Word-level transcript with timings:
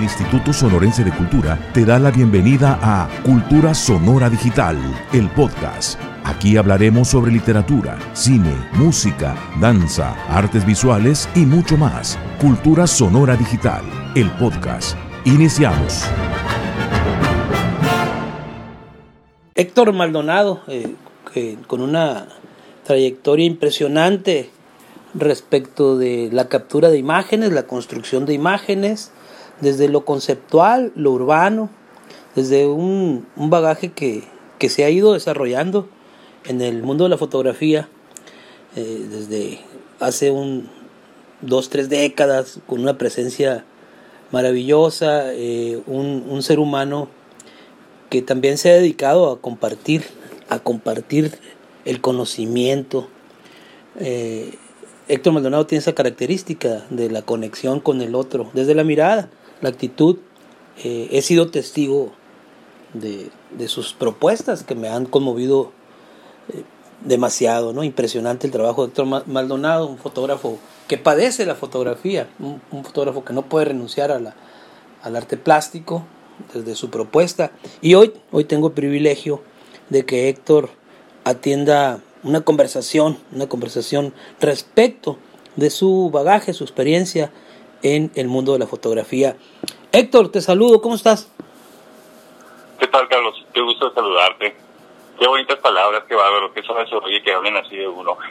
El 0.00 0.04
Instituto 0.04 0.54
Sonorense 0.54 1.04
de 1.04 1.12
Cultura 1.12 1.58
te 1.74 1.84
da 1.84 1.98
la 1.98 2.10
bienvenida 2.10 2.78
a 2.80 3.06
Cultura 3.22 3.74
Sonora 3.74 4.30
Digital, 4.30 4.78
el 5.12 5.28
podcast. 5.28 6.00
Aquí 6.24 6.56
hablaremos 6.56 7.08
sobre 7.08 7.30
literatura, 7.30 7.98
cine, 8.14 8.54
música, 8.72 9.36
danza, 9.60 10.14
artes 10.30 10.64
visuales 10.64 11.28
y 11.34 11.40
mucho 11.40 11.76
más. 11.76 12.18
Cultura 12.40 12.86
Sonora 12.86 13.36
Digital, 13.36 13.82
el 14.14 14.30
podcast. 14.38 14.96
Iniciamos. 15.26 16.06
Héctor 19.54 19.92
Maldonado, 19.92 20.62
eh, 20.66 20.94
con 21.66 21.82
una 21.82 22.26
trayectoria 22.84 23.44
impresionante 23.44 24.48
respecto 25.12 25.98
de 25.98 26.30
la 26.32 26.48
captura 26.48 26.88
de 26.88 26.96
imágenes, 26.96 27.52
la 27.52 27.66
construcción 27.66 28.24
de 28.24 28.32
imágenes, 28.32 29.12
desde 29.60 29.88
lo 29.88 30.04
conceptual, 30.04 30.92
lo 30.94 31.12
urbano, 31.12 31.70
desde 32.34 32.66
un, 32.66 33.26
bagaje 33.36 33.92
que, 33.92 34.24
se 34.68 34.84
ha 34.84 34.90
ido 34.90 35.14
desarrollando 35.14 35.88
en 36.44 36.60
el 36.60 36.82
mundo 36.82 37.04
de 37.04 37.10
la 37.10 37.18
fotografía 37.18 37.88
eh, 38.76 39.06
desde 39.10 39.60
hace 40.00 40.30
un 40.30 40.68
dos, 41.40 41.70
tres 41.70 41.88
décadas, 41.88 42.60
con 42.66 42.80
una 42.80 42.98
presencia 42.98 43.64
maravillosa, 44.30 45.32
eh, 45.32 45.80
un, 45.86 46.42
ser 46.42 46.58
humano 46.58 47.08
que 48.08 48.22
también 48.22 48.58
se 48.58 48.70
ha 48.70 48.74
dedicado 48.74 49.30
a 49.30 49.40
compartir, 49.40 50.04
a 50.48 50.58
compartir 50.58 51.32
el 51.84 52.00
conocimiento. 52.00 53.08
Eh, 53.98 54.54
Héctor 55.08 55.32
Maldonado 55.32 55.66
tiene 55.66 55.80
esa 55.80 55.94
característica 55.94 56.84
de 56.90 57.10
la 57.10 57.22
conexión 57.22 57.80
con 57.80 58.00
el 58.00 58.14
otro, 58.14 58.50
desde 58.52 58.74
la 58.74 58.84
mirada, 58.84 59.30
la 59.60 59.68
actitud. 59.68 60.16
Eh, 60.82 61.08
he 61.12 61.22
sido 61.22 61.50
testigo 61.50 62.12
de, 62.94 63.30
sus 63.68 63.92
propuestas 63.92 64.62
que 64.62 64.74
me 64.74 64.88
han 64.88 65.06
conmovido 65.06 65.72
eh, 66.48 66.62
demasiado, 67.04 67.72
¿no? 67.72 67.84
Impresionante 67.84 68.46
el 68.46 68.52
trabajo 68.52 68.82
de 68.82 68.88
Héctor 68.88 69.26
Maldonado, 69.26 69.86
un 69.86 69.98
fotógrafo 69.98 70.58
que 70.88 70.98
padece 70.98 71.46
la 71.46 71.54
fotografía, 71.54 72.28
un, 72.38 72.60
fotógrafo 72.84 73.24
que 73.24 73.32
no 73.32 73.42
puede 73.42 73.66
renunciar 73.66 74.10
a 74.10 74.18
la, 74.18 74.34
al 75.02 75.16
arte 75.16 75.36
plástico 75.36 76.04
desde 76.54 76.74
su 76.74 76.90
propuesta. 76.90 77.52
Y 77.80 77.94
hoy, 77.94 78.12
hoy 78.32 78.44
tengo 78.44 78.68
el 78.68 78.74
privilegio 78.74 79.42
de 79.88 80.04
que 80.04 80.28
Héctor 80.28 80.70
atienda 81.24 82.00
una 82.22 82.40
conversación, 82.42 83.18
una 83.32 83.48
conversación 83.48 84.12
respecto 84.40 85.18
de 85.56 85.70
su 85.70 86.10
bagaje, 86.10 86.52
su 86.52 86.64
experiencia 86.64 87.30
en 87.82 88.10
el 88.14 88.28
mundo 88.28 88.52
de 88.52 88.58
la 88.58 88.66
fotografía. 88.66 89.36
Héctor, 89.92 90.30
te 90.30 90.40
saludo, 90.40 90.80
¿cómo 90.80 90.94
estás? 90.94 91.30
¿Qué 92.78 92.86
tal, 92.86 93.08
Carlos? 93.08 93.34
Qué 93.52 93.60
gusto 93.60 93.92
saludarte. 93.92 94.56
Qué 95.18 95.28
bonitas 95.28 95.58
palabras, 95.58 96.04
qué 96.08 96.14
bárbaro, 96.14 96.52
que 96.54 96.60
eso 96.60 96.74
se 96.88 96.94
oye 96.94 97.22
que 97.22 97.32
hablen 97.32 97.56
así 97.56 97.76
de 97.76 97.86
uno. 97.86 98.16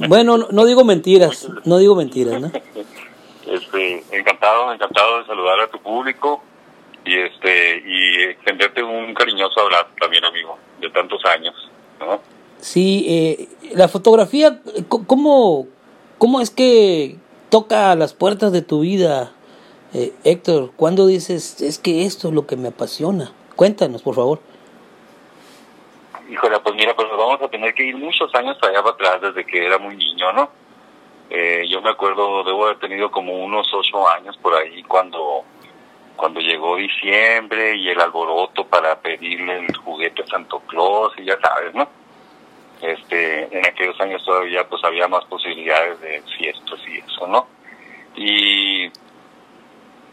bueno, 0.08 0.38
no, 0.38 0.64
digo 0.64 0.84
mentiras, 0.84 1.48
no 1.64 1.78
digo 1.78 1.94
mentiras, 1.94 2.40
¿no? 2.40 2.50
Este, 3.46 4.04
encantado, 4.10 4.72
encantado 4.72 5.18
de 5.18 5.26
saludar 5.26 5.60
a 5.60 5.68
tu 5.68 5.78
público 5.78 6.42
y 7.04 7.18
este 7.18 7.82
y 7.84 8.22
extenderte 8.30 8.82
un 8.82 9.12
cariñoso 9.14 9.60
abrazo 9.60 9.88
también, 10.00 10.24
amigo, 10.24 10.58
de 10.80 10.90
tantos 10.90 11.24
años. 11.24 11.54
Sí, 12.58 13.04
eh, 13.08 13.48
la 13.74 13.88
fotografía, 13.88 14.60
¿cómo, 14.88 15.66
¿cómo 16.18 16.40
es 16.40 16.50
que 16.50 17.16
toca 17.52 17.94
las 17.96 18.14
puertas 18.14 18.50
de 18.50 18.62
tu 18.62 18.80
vida, 18.80 19.30
eh, 19.92 20.14
Héctor? 20.24 20.70
¿Cuándo 20.74 21.06
dices, 21.06 21.60
es 21.60 21.78
que 21.78 22.06
esto 22.06 22.28
es 22.28 22.34
lo 22.34 22.46
que 22.46 22.56
me 22.56 22.68
apasiona? 22.68 23.30
Cuéntanos, 23.56 24.00
por 24.00 24.14
favor. 24.14 24.40
Híjole, 26.30 26.58
pues 26.60 26.74
mira, 26.74 26.96
pues 26.96 27.08
vamos 27.10 27.42
a 27.42 27.48
tener 27.48 27.74
que 27.74 27.84
ir 27.84 27.96
muchos 27.98 28.34
años 28.34 28.56
allá 28.62 28.82
para 28.82 28.94
atrás 28.94 29.20
desde 29.20 29.44
que 29.44 29.66
era 29.66 29.76
muy 29.76 29.94
niño, 29.96 30.32
¿no? 30.32 30.48
Eh, 31.28 31.66
yo 31.68 31.82
me 31.82 31.90
acuerdo, 31.90 32.42
debo 32.42 32.64
haber 32.64 32.78
tenido 32.78 33.10
como 33.10 33.34
unos 33.44 33.68
ocho 33.74 34.08
años 34.08 34.34
por 34.38 34.54
ahí 34.54 34.82
cuando 34.84 35.44
cuando 36.16 36.40
llegó 36.40 36.76
diciembre 36.76 37.76
y 37.76 37.88
el 37.88 38.00
alboroto 38.00 38.66
para 38.66 39.00
pedirle 39.00 39.58
el 39.66 39.76
juguete 39.76 40.22
a 40.22 40.26
Santo 40.26 40.60
Claus 40.68 41.12
y 41.18 41.24
ya 41.24 41.38
sabes, 41.40 41.74
¿no? 41.74 41.88
Este, 42.82 43.44
en 43.56 43.64
aquellos 43.64 43.98
años 44.00 44.24
todavía 44.24 44.68
pues 44.68 44.82
había 44.82 45.06
más 45.06 45.24
posibilidades 45.26 46.00
de 46.00 46.20
fiestas 46.36 46.80
y 46.88 46.98
eso, 46.98 47.28
¿no? 47.28 47.46
Y, 48.16 48.90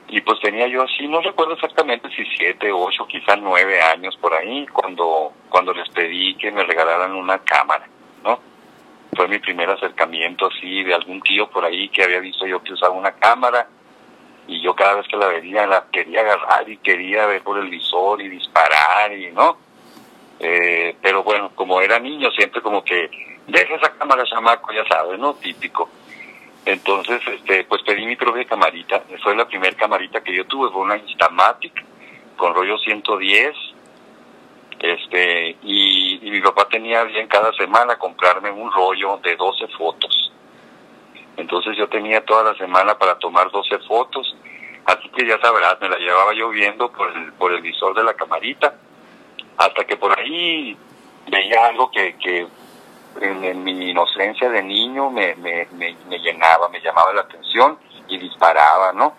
y 0.07 0.21
pues 0.21 0.39
tenía 0.39 0.67
yo 0.67 0.83
así, 0.83 1.07
no 1.07 1.19
recuerdo 1.19 1.53
exactamente 1.53 2.09
si 2.15 2.23
siete, 2.37 2.71
ocho, 2.71 3.07
quizás 3.07 3.39
nueve 3.41 3.81
años 3.81 4.15
por 4.17 4.35
ahí, 4.35 4.67
cuando, 4.67 5.33
cuando 5.49 5.73
les 5.73 5.89
pedí 5.89 6.35
que 6.35 6.51
me 6.51 6.63
regalaran 6.63 7.15
una 7.15 7.39
cámara, 7.39 7.87
¿no? 8.23 8.39
Fue 9.15 9.27
mi 9.27 9.39
primer 9.39 9.71
acercamiento 9.71 10.45
así 10.45 10.83
de 10.83 10.93
algún 10.93 11.21
tío 11.21 11.49
por 11.49 11.65
ahí 11.65 11.89
que 11.89 12.03
había 12.03 12.19
visto 12.19 12.45
yo 12.45 12.61
que 12.61 12.73
usaba 12.73 12.93
una 12.93 13.13
cámara 13.13 13.67
y 14.47 14.61
yo 14.61 14.75
cada 14.75 14.93
vez 14.93 15.07
que 15.07 15.17
la 15.17 15.27
veía 15.27 15.65
la 15.65 15.87
quería 15.91 16.21
agarrar 16.21 16.69
y 16.69 16.77
quería 16.77 17.25
ver 17.25 17.41
por 17.41 17.57
el 17.57 17.67
visor 17.67 18.21
y 18.21 18.29
disparar 18.29 19.11
y 19.11 19.31
no 19.31 19.68
eh, 20.39 20.95
pero 21.01 21.23
bueno 21.23 21.51
como 21.55 21.81
era 21.81 21.99
niño 21.99 22.31
siempre 22.31 22.61
como 22.61 22.83
que 22.83 23.09
deja 23.47 23.75
esa 23.75 23.91
cámara 23.97 24.23
chamaco 24.25 24.71
ya 24.71 24.85
sabes 24.85 25.19
no 25.19 25.33
típico. 25.35 25.89
Entonces 26.65 27.21
este 27.27 27.63
pues 27.63 27.81
pedí 27.83 28.05
mi 28.05 28.15
propia 28.15 28.45
camarita. 28.45 29.03
Fue 29.23 29.35
la 29.35 29.47
primera 29.47 29.75
camarita 29.75 30.21
que 30.21 30.35
yo 30.35 30.45
tuve 30.45 30.71
fue 30.71 30.81
una 30.81 30.97
Instamatic 30.97 31.85
con 32.37 32.53
rollo 32.53 32.77
110 32.77 33.55
este 34.79 35.57
y, 35.61 36.19
mi 36.21 36.41
papá 36.41 36.67
tenía 36.69 37.03
bien 37.03 37.27
cada 37.27 37.51
semana 37.53 37.97
comprarme 37.97 38.49
un 38.51 38.71
rollo 38.71 39.17
de 39.17 39.35
12 39.35 39.67
fotos. 39.77 40.31
Entonces 41.35 41.77
yo 41.77 41.87
tenía 41.89 42.23
toda 42.23 42.43
la 42.43 42.55
semana 42.55 42.97
para 42.97 43.17
tomar 43.17 43.49
12 43.51 43.79
fotos, 43.79 44.35
así 44.85 45.09
que 45.09 45.25
ya 45.25 45.39
sabrás, 45.39 45.79
me 45.81 45.89
la 45.89 45.97
llevaba 45.97 46.33
yo 46.33 46.49
viendo 46.49 46.91
por 46.91 47.09
el, 47.15 47.33
por 47.33 47.51
el 47.53 47.61
visor 47.61 47.93
de 47.95 48.03
la 48.03 48.13
camarita, 48.13 48.75
hasta 49.59 49.83
que 49.83 49.97
por 49.97 50.17
ahí 50.17 50.75
veía 51.29 51.67
algo 51.67 51.91
que, 51.91 52.15
que 52.17 52.47
en, 53.21 53.63
mi 53.63 53.89
inocencia 53.89 54.49
de 54.49 54.63
niño 54.63 55.09
me, 55.09 55.35
me, 55.35 55.67
me, 55.73 56.19
llenaba, 56.19 56.69
me 56.69 56.79
llamaba 56.79 57.11
la 57.13 57.21
atención 57.21 57.77
y 58.07 58.17
disparaba, 58.17 58.93
¿no? 58.93 59.15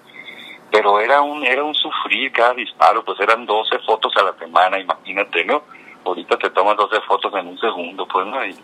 Pero 0.73 0.99
era 0.99 1.21
un, 1.21 1.45
era 1.45 1.63
un 1.63 1.75
sufrir 1.75 2.33
cada 2.33 2.55
disparo, 2.55 3.05
pues 3.05 3.21
eran 3.21 3.45
12 3.45 3.81
fotos 3.81 4.17
a 4.17 4.23
la 4.23 4.33
semana, 4.39 4.79
imagínate, 4.79 5.45
¿no? 5.45 5.63
Ahorita 6.07 6.39
te 6.39 6.49
tomas 6.51 6.77
12 6.79 7.03
fotos 7.03 7.35
en 7.35 7.47
un 7.47 7.59
segundo, 7.59 8.09
pues, 8.09 8.27
¿no? 8.27 8.43
y 8.43 8.55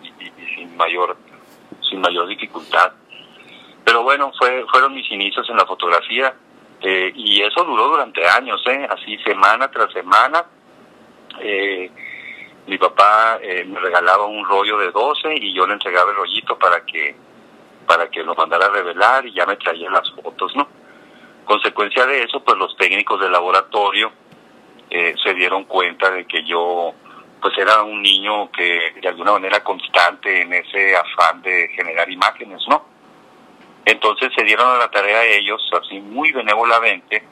sin 0.54 0.74
mayor, 0.78 1.14
sin 1.90 2.00
mayor 2.00 2.26
dificultad. 2.26 2.92
Pero 3.84 4.02
bueno, 4.02 4.32
fue, 4.38 4.64
fueron 4.70 4.94
mis 4.94 5.10
inicios 5.12 5.46
en 5.50 5.58
la 5.58 5.66
fotografía 5.66 6.34
eh, 6.80 7.12
y 7.14 7.42
eso 7.42 7.64
duró 7.64 7.88
durante 7.88 8.26
años, 8.26 8.62
¿eh? 8.66 8.86
así 8.88 9.18
semana 9.18 9.70
tras 9.70 9.92
semana. 9.92 10.46
Eh, 11.40 11.90
mi 12.66 12.78
papá 12.78 13.38
eh, 13.42 13.64
me 13.64 13.78
regalaba 13.78 14.26
un 14.26 14.44
rollo 14.44 14.78
de 14.78 14.90
12 14.90 15.34
y 15.36 15.54
yo 15.54 15.66
le 15.66 15.74
entregaba 15.74 16.10
el 16.10 16.16
rollito 16.16 16.58
para 16.58 16.84
que 16.84 17.14
para 17.86 18.10
que 18.10 18.24
lo 18.24 18.34
mandara 18.34 18.66
a 18.66 18.70
revelar 18.70 19.24
y 19.26 19.32
ya 19.32 19.46
me 19.46 19.56
traía 19.56 19.88
las 19.88 20.10
fotos, 20.10 20.56
¿no? 20.56 20.66
Consecuencia 21.44 22.04
de 22.04 22.24
eso, 22.24 22.42
pues 22.42 22.58
los 22.58 22.76
técnicos 22.76 23.20
del 23.20 23.30
laboratorio 23.30 24.10
se 24.90 25.34
dieron 25.34 25.64
cuenta 25.64 26.10
de 26.10 26.26
que 26.26 26.44
yo 26.44 26.94
pues 27.40 27.56
era 27.58 27.82
un 27.82 28.02
niño 28.02 28.50
que 28.50 28.94
de 29.00 29.08
alguna 29.08 29.32
manera 29.32 29.62
constante 29.62 30.42
en 30.42 30.52
ese 30.52 30.96
afán 30.96 31.42
de 31.42 31.68
generar 31.68 32.10
imágenes, 32.10 32.60
¿no? 32.68 32.84
Entonces 33.84 34.32
se 34.34 34.42
dieron 34.42 34.68
a 34.68 34.78
la 34.78 34.90
tarea 34.90 35.24
ellos, 35.24 35.62
así 35.80 36.00
muy 36.00 36.32
benévolamente, 36.32 37.22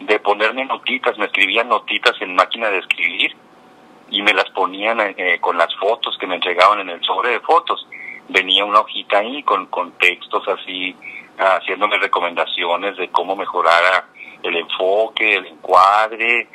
de 0.00 0.18
ponerme 0.20 0.64
notitas, 0.64 1.18
me 1.18 1.26
escribían 1.26 1.68
notitas 1.68 2.14
en 2.20 2.34
máquina 2.34 2.70
de 2.70 2.78
escribir 2.78 3.34
y 4.10 4.22
me 4.22 4.32
las 4.32 4.48
ponían 4.50 5.00
eh, 5.00 5.38
con 5.40 5.58
las 5.58 5.74
fotos 5.76 6.16
que 6.18 6.26
me 6.26 6.36
entregaban 6.36 6.80
en 6.80 6.90
el 6.90 7.02
sobre 7.02 7.30
de 7.30 7.40
fotos. 7.40 7.86
Venía 8.28 8.64
una 8.64 8.80
hojita 8.80 9.18
ahí 9.18 9.42
con, 9.42 9.66
con 9.66 9.92
textos 9.92 10.46
así, 10.48 10.94
haciéndome 11.38 11.98
recomendaciones 11.98 12.96
de 12.96 13.08
cómo 13.08 13.36
mejorara 13.36 14.06
el 14.42 14.56
enfoque, 14.56 15.34
el 15.34 15.46
encuadre, 15.46 16.48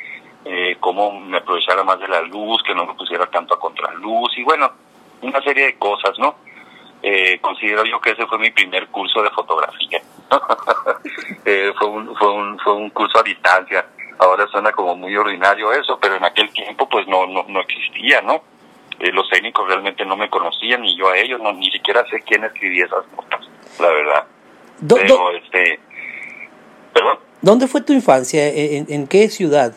eh, 0.46 0.78
cómo 0.80 1.20
me 1.20 1.38
aprovechara 1.38 1.84
más 1.84 2.00
de 2.00 2.08
la 2.08 2.22
luz, 2.22 2.62
que 2.64 2.76
no 2.76 2.86
me 2.86 2.94
pusiera 2.96 3.26
tanto 3.28 3.54
a 3.54 3.60
contraluz 3.60 4.38
y 4.38 4.44
bueno, 4.44 4.72
una 5.22 5.42
serie 5.42 5.66
de 5.66 5.76
cosas, 5.78 6.18
¿no? 6.20 6.36
Eh, 7.06 7.38
considero 7.42 7.84
yo 7.84 8.00
que 8.00 8.12
ese 8.12 8.26
fue 8.28 8.40
mi 8.40 8.50
primer 8.52 8.88
curso 8.88 9.22
de 9.22 9.30
fotografía. 9.32 10.02
eh, 11.46 11.74
fue, 11.78 11.88
un, 11.90 12.16
fue, 12.16 12.32
un, 12.32 12.58
fue 12.60 12.74
un 12.74 12.90
curso 12.92 13.20
a 13.20 13.24
distancia. 13.24 13.86
Ahora 14.20 14.48
suena 14.48 14.72
como 14.72 14.96
muy 14.96 15.14
ordinario 15.18 15.74
eso, 15.74 16.00
pero 16.00 16.16
en 16.16 16.24
aquel 16.24 16.50
tiempo 16.54 16.88
pues 16.88 17.06
no, 17.10 17.28
no, 17.28 17.44
no 17.50 17.60
existía, 17.60 18.22
¿no? 18.22 18.42
Eh, 19.00 19.12
los 19.12 19.28
técnicos 19.30 19.68
realmente 19.68 20.06
no 20.06 20.16
me 20.16 20.30
conocían, 20.30 20.82
ni 20.82 20.96
yo 20.96 21.10
a 21.10 21.18
ellos, 21.18 21.42
no, 21.42 21.52
ni 21.52 21.70
siquiera 21.72 22.06
sé 22.10 22.22
quién 22.22 22.46
escribía 22.46 22.86
esas 22.86 23.04
notas, 23.18 23.42
la 23.82 23.90
verdad. 23.90 24.26
pero, 24.88 25.32
este, 25.32 25.80
¿perdón? 26.94 27.20
¿Dónde 27.42 27.68
fue 27.68 27.82
tu 27.82 27.92
infancia? 27.92 28.48
¿En, 28.48 29.08
qué 29.08 29.28
ciudad? 29.28 29.74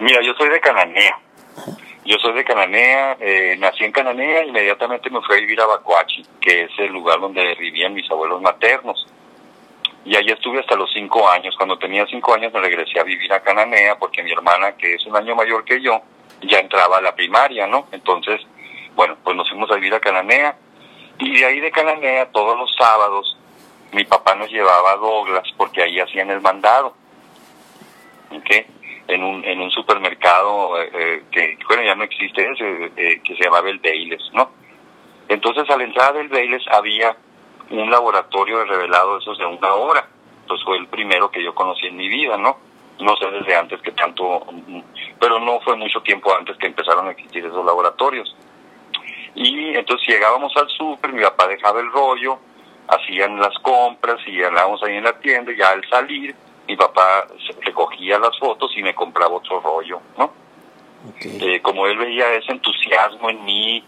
Mira, 0.00 0.20
yo 0.24 0.32
soy 0.34 0.48
de 0.48 0.60
Cananea. 0.60 1.16
Yo 2.04 2.16
soy 2.18 2.32
de 2.32 2.44
Cananea, 2.44 3.16
eh, 3.20 3.56
nací 3.60 3.84
en 3.84 3.92
Cananea, 3.92 4.44
inmediatamente 4.44 5.08
me 5.08 5.20
fui 5.20 5.36
a 5.36 5.40
vivir 5.40 5.60
a 5.60 5.66
Bacuachi, 5.66 6.24
que 6.40 6.62
es 6.62 6.70
el 6.78 6.92
lugar 6.92 7.20
donde 7.20 7.54
vivían 7.54 7.94
mis 7.94 8.10
abuelos 8.10 8.42
maternos. 8.42 9.06
Y 10.04 10.16
allí 10.16 10.32
estuve 10.32 10.58
hasta 10.58 10.74
los 10.74 10.92
cinco 10.92 11.30
años. 11.30 11.54
Cuando 11.56 11.78
tenía 11.78 12.04
cinco 12.06 12.34
años 12.34 12.52
me 12.52 12.60
regresé 12.60 12.98
a 12.98 13.04
vivir 13.04 13.32
a 13.32 13.40
Cananea 13.40 13.96
porque 13.98 14.24
mi 14.24 14.32
hermana, 14.32 14.72
que 14.76 14.94
es 14.94 15.06
un 15.06 15.16
año 15.16 15.36
mayor 15.36 15.64
que 15.64 15.80
yo, 15.80 16.02
ya 16.42 16.58
entraba 16.58 16.98
a 16.98 17.00
la 17.00 17.14
primaria, 17.14 17.68
¿no? 17.68 17.86
Entonces, 17.92 18.40
bueno, 18.96 19.16
pues 19.22 19.36
nos 19.36 19.48
fuimos 19.48 19.70
a 19.70 19.76
vivir 19.76 19.94
a 19.94 20.00
Cananea. 20.00 20.56
Y 21.20 21.38
de 21.38 21.46
ahí 21.46 21.60
de 21.60 21.70
Cananea, 21.70 22.32
todos 22.32 22.58
los 22.58 22.74
sábados, 22.74 23.38
mi 23.92 24.04
papá 24.04 24.34
nos 24.34 24.50
llevaba 24.50 24.90
a 24.90 24.96
Douglas 24.96 25.44
porque 25.56 25.84
ahí 25.84 26.00
hacían 26.00 26.30
el 26.30 26.40
mandado. 26.40 26.96
¿Ok? 28.32 28.50
En 29.08 29.22
un, 29.22 29.44
en 29.44 29.60
un 29.60 29.70
supermercado 29.70 30.80
eh, 30.80 30.90
eh, 30.94 31.22
que, 31.30 31.58
bueno, 31.66 31.82
ya 31.82 31.94
no 31.94 32.04
existe 32.04 32.48
ese, 32.50 32.92
eh, 32.96 33.20
que 33.22 33.36
se 33.36 33.44
llamaba 33.44 33.68
el 33.68 33.78
Bailes, 33.78 34.22
¿no? 34.32 34.50
Entonces, 35.28 35.68
a 35.68 35.76
la 35.76 35.84
entrada 35.84 36.12
del 36.12 36.28
Bailes 36.28 36.62
había 36.70 37.16
un 37.70 37.90
laboratorio 37.90 38.58
de 38.58 38.64
revelado 38.66 39.18
esos 39.18 39.38
de 39.38 39.46
una 39.46 39.74
hora. 39.74 40.06
Entonces 40.42 40.64
fue 40.64 40.78
el 40.78 40.86
primero 40.88 41.30
que 41.30 41.42
yo 41.42 41.54
conocí 41.54 41.86
en 41.86 41.96
mi 41.96 42.08
vida, 42.08 42.36
¿no? 42.36 42.58
No 43.00 43.16
sé 43.16 43.30
desde 43.30 43.56
antes 43.56 43.80
que 43.80 43.92
tanto, 43.92 44.46
pero 45.18 45.40
no 45.40 45.60
fue 45.60 45.76
mucho 45.76 46.00
tiempo 46.02 46.34
antes 46.36 46.56
que 46.58 46.66
empezaron 46.66 47.08
a 47.08 47.12
existir 47.12 47.44
esos 47.44 47.64
laboratorios. 47.64 48.36
Y 49.34 49.74
entonces 49.74 50.06
llegábamos 50.06 50.54
al 50.56 50.68
súper, 50.68 51.12
mi 51.12 51.22
papá 51.22 51.48
dejaba 51.48 51.80
el 51.80 51.90
rollo, 51.90 52.38
hacían 52.88 53.40
las 53.40 53.58
compras 53.60 54.18
y 54.26 54.42
andábamos 54.42 54.82
ahí 54.82 54.96
en 54.96 55.04
la 55.04 55.18
tienda 55.18 55.52
y 55.52 55.56
ya 55.56 55.70
al 55.70 55.88
salir 55.88 56.34
mi 56.66 56.76
papá 56.76 57.26
recogía 57.60 58.18
las 58.18 58.38
fotos 58.38 58.70
y 58.76 58.82
me 58.82 58.94
compraba 58.94 59.34
otro 59.34 59.60
rollo, 59.60 60.00
¿no? 60.16 60.32
Eh, 61.20 61.60
como 61.62 61.86
él 61.86 61.98
veía 61.98 62.32
ese 62.34 62.52
entusiasmo 62.52 63.28
en 63.28 63.44
mí 63.44 63.84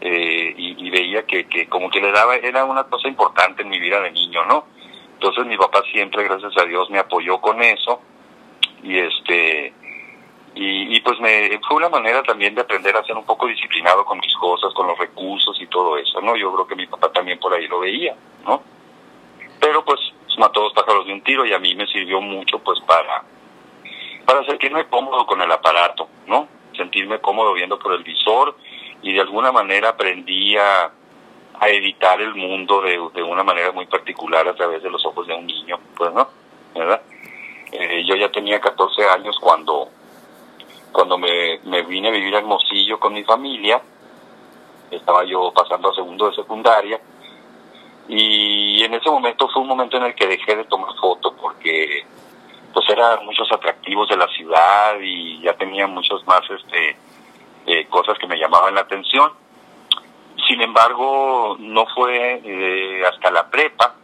eh, 0.00 0.54
y, 0.56 0.90
veía 0.90 1.26
que, 1.26 1.46
que 1.46 1.68
como 1.68 1.90
que 1.90 2.00
le 2.00 2.12
daba, 2.12 2.36
era 2.36 2.64
una 2.64 2.84
cosa 2.84 3.08
importante 3.08 3.62
en 3.62 3.68
mi 3.68 3.78
vida 3.78 4.00
de 4.00 4.10
niño, 4.10 4.44
¿no? 4.46 4.64
Entonces 5.14 5.46
mi 5.46 5.56
papá 5.56 5.82
siempre, 5.92 6.24
gracias 6.24 6.52
a 6.56 6.64
Dios, 6.64 6.90
me 6.90 6.98
apoyó 6.98 7.40
con 7.40 7.62
eso 7.62 8.00
y 8.82 8.98
este 8.98 9.74
y, 10.58 10.98
pues 11.00 11.20
me 11.20 11.60
fue 11.68 11.76
una 11.76 11.90
manera 11.90 12.22
también 12.22 12.54
de 12.54 12.62
aprender 12.62 12.96
a 12.96 13.04
ser 13.04 13.14
un 13.14 13.26
poco 13.26 13.46
disciplinado 13.46 14.06
con 14.06 14.18
mis 14.18 14.34
cosas, 14.36 14.72
con 14.72 14.86
los 14.86 14.98
recursos 14.98 15.60
y 15.60 15.66
todo 15.66 15.98
eso, 15.98 16.18
¿no? 16.22 16.34
Yo 16.34 16.50
creo 16.54 16.66
que 16.66 16.76
mi 16.76 16.86
papá 16.86 17.12
también 17.12 17.38
por 17.38 17.52
ahí 17.52 17.68
lo 17.68 17.80
veía, 17.80 18.16
¿no? 18.46 18.62
Pero 19.60 19.84
pues 19.84 20.00
mató 20.38 20.60
dos 20.60 20.72
pájaros 20.72 21.06
de 21.06 21.12
un 21.12 21.22
tiro 21.22 21.44
y 21.44 21.52
a 21.52 21.58
mí 21.58 21.74
me 21.74 21.86
sirvió 21.86 22.20
mucho 22.20 22.58
pues 22.58 22.80
para 22.80 23.22
para 24.24 24.44
sentirme 24.44 24.86
cómodo 24.86 25.24
con 25.24 25.40
el 25.40 25.50
aparato, 25.50 26.08
¿no? 26.26 26.48
Sentirme 26.76 27.20
cómodo 27.20 27.52
viendo 27.52 27.78
por 27.78 27.92
el 27.92 28.02
visor 28.02 28.56
y 29.02 29.12
de 29.12 29.20
alguna 29.20 29.52
manera 29.52 29.90
aprendí 29.90 30.56
a, 30.56 30.90
a 31.60 31.68
editar 31.68 32.20
el 32.20 32.34
mundo 32.34 32.80
de, 32.82 33.00
de 33.14 33.22
una 33.22 33.44
manera 33.44 33.70
muy 33.70 33.86
particular 33.86 34.48
a 34.48 34.54
través 34.54 34.82
de 34.82 34.90
los 34.90 35.04
ojos 35.06 35.26
de 35.28 35.34
un 35.34 35.46
niño, 35.46 35.78
pues, 35.96 36.12
¿no? 36.12 36.28
¿Verdad? 36.74 37.02
Eh, 37.72 38.04
yo 38.04 38.16
ya 38.16 38.30
tenía 38.30 38.60
14 38.60 39.08
años 39.08 39.36
cuando 39.40 39.88
cuando 40.92 41.18
me, 41.18 41.60
me 41.64 41.82
vine 41.82 42.08
a 42.08 42.10
vivir 42.10 42.34
a 42.34 42.38
Hermosillo 42.38 42.98
con 42.98 43.12
mi 43.12 43.22
familia, 43.22 43.82
estaba 44.90 45.24
yo 45.24 45.52
pasando 45.52 45.90
a 45.90 45.94
segundo 45.94 46.30
de 46.30 46.36
secundaria, 46.36 46.98
y 48.08 48.82
en 48.84 48.94
ese 48.94 49.10
momento 49.10 49.48
fue 49.48 49.62
un 49.62 49.68
momento 49.68 49.96
en 49.96 50.04
el 50.04 50.14
que 50.14 50.26
dejé 50.26 50.56
de 50.56 50.64
tomar 50.64 50.94
fotos 51.00 51.34
porque 51.40 52.06
pues 52.72 52.88
eran 52.90 53.24
muchos 53.24 53.50
atractivos 53.50 54.08
de 54.08 54.16
la 54.16 54.28
ciudad 54.28 54.96
y 55.00 55.40
ya 55.40 55.54
tenía 55.54 55.86
muchos 55.86 56.26
más 56.26 56.42
este 56.50 56.96
eh, 57.66 57.86
cosas 57.88 58.16
que 58.18 58.26
me 58.26 58.38
llamaban 58.38 58.74
la 58.74 58.82
atención. 58.82 59.32
Sin 60.46 60.60
embargo, 60.60 61.56
no 61.58 61.86
fue 61.86 62.40
eh, 62.44 63.02
hasta 63.06 63.30
la 63.30 63.48
prepa, 63.50 63.94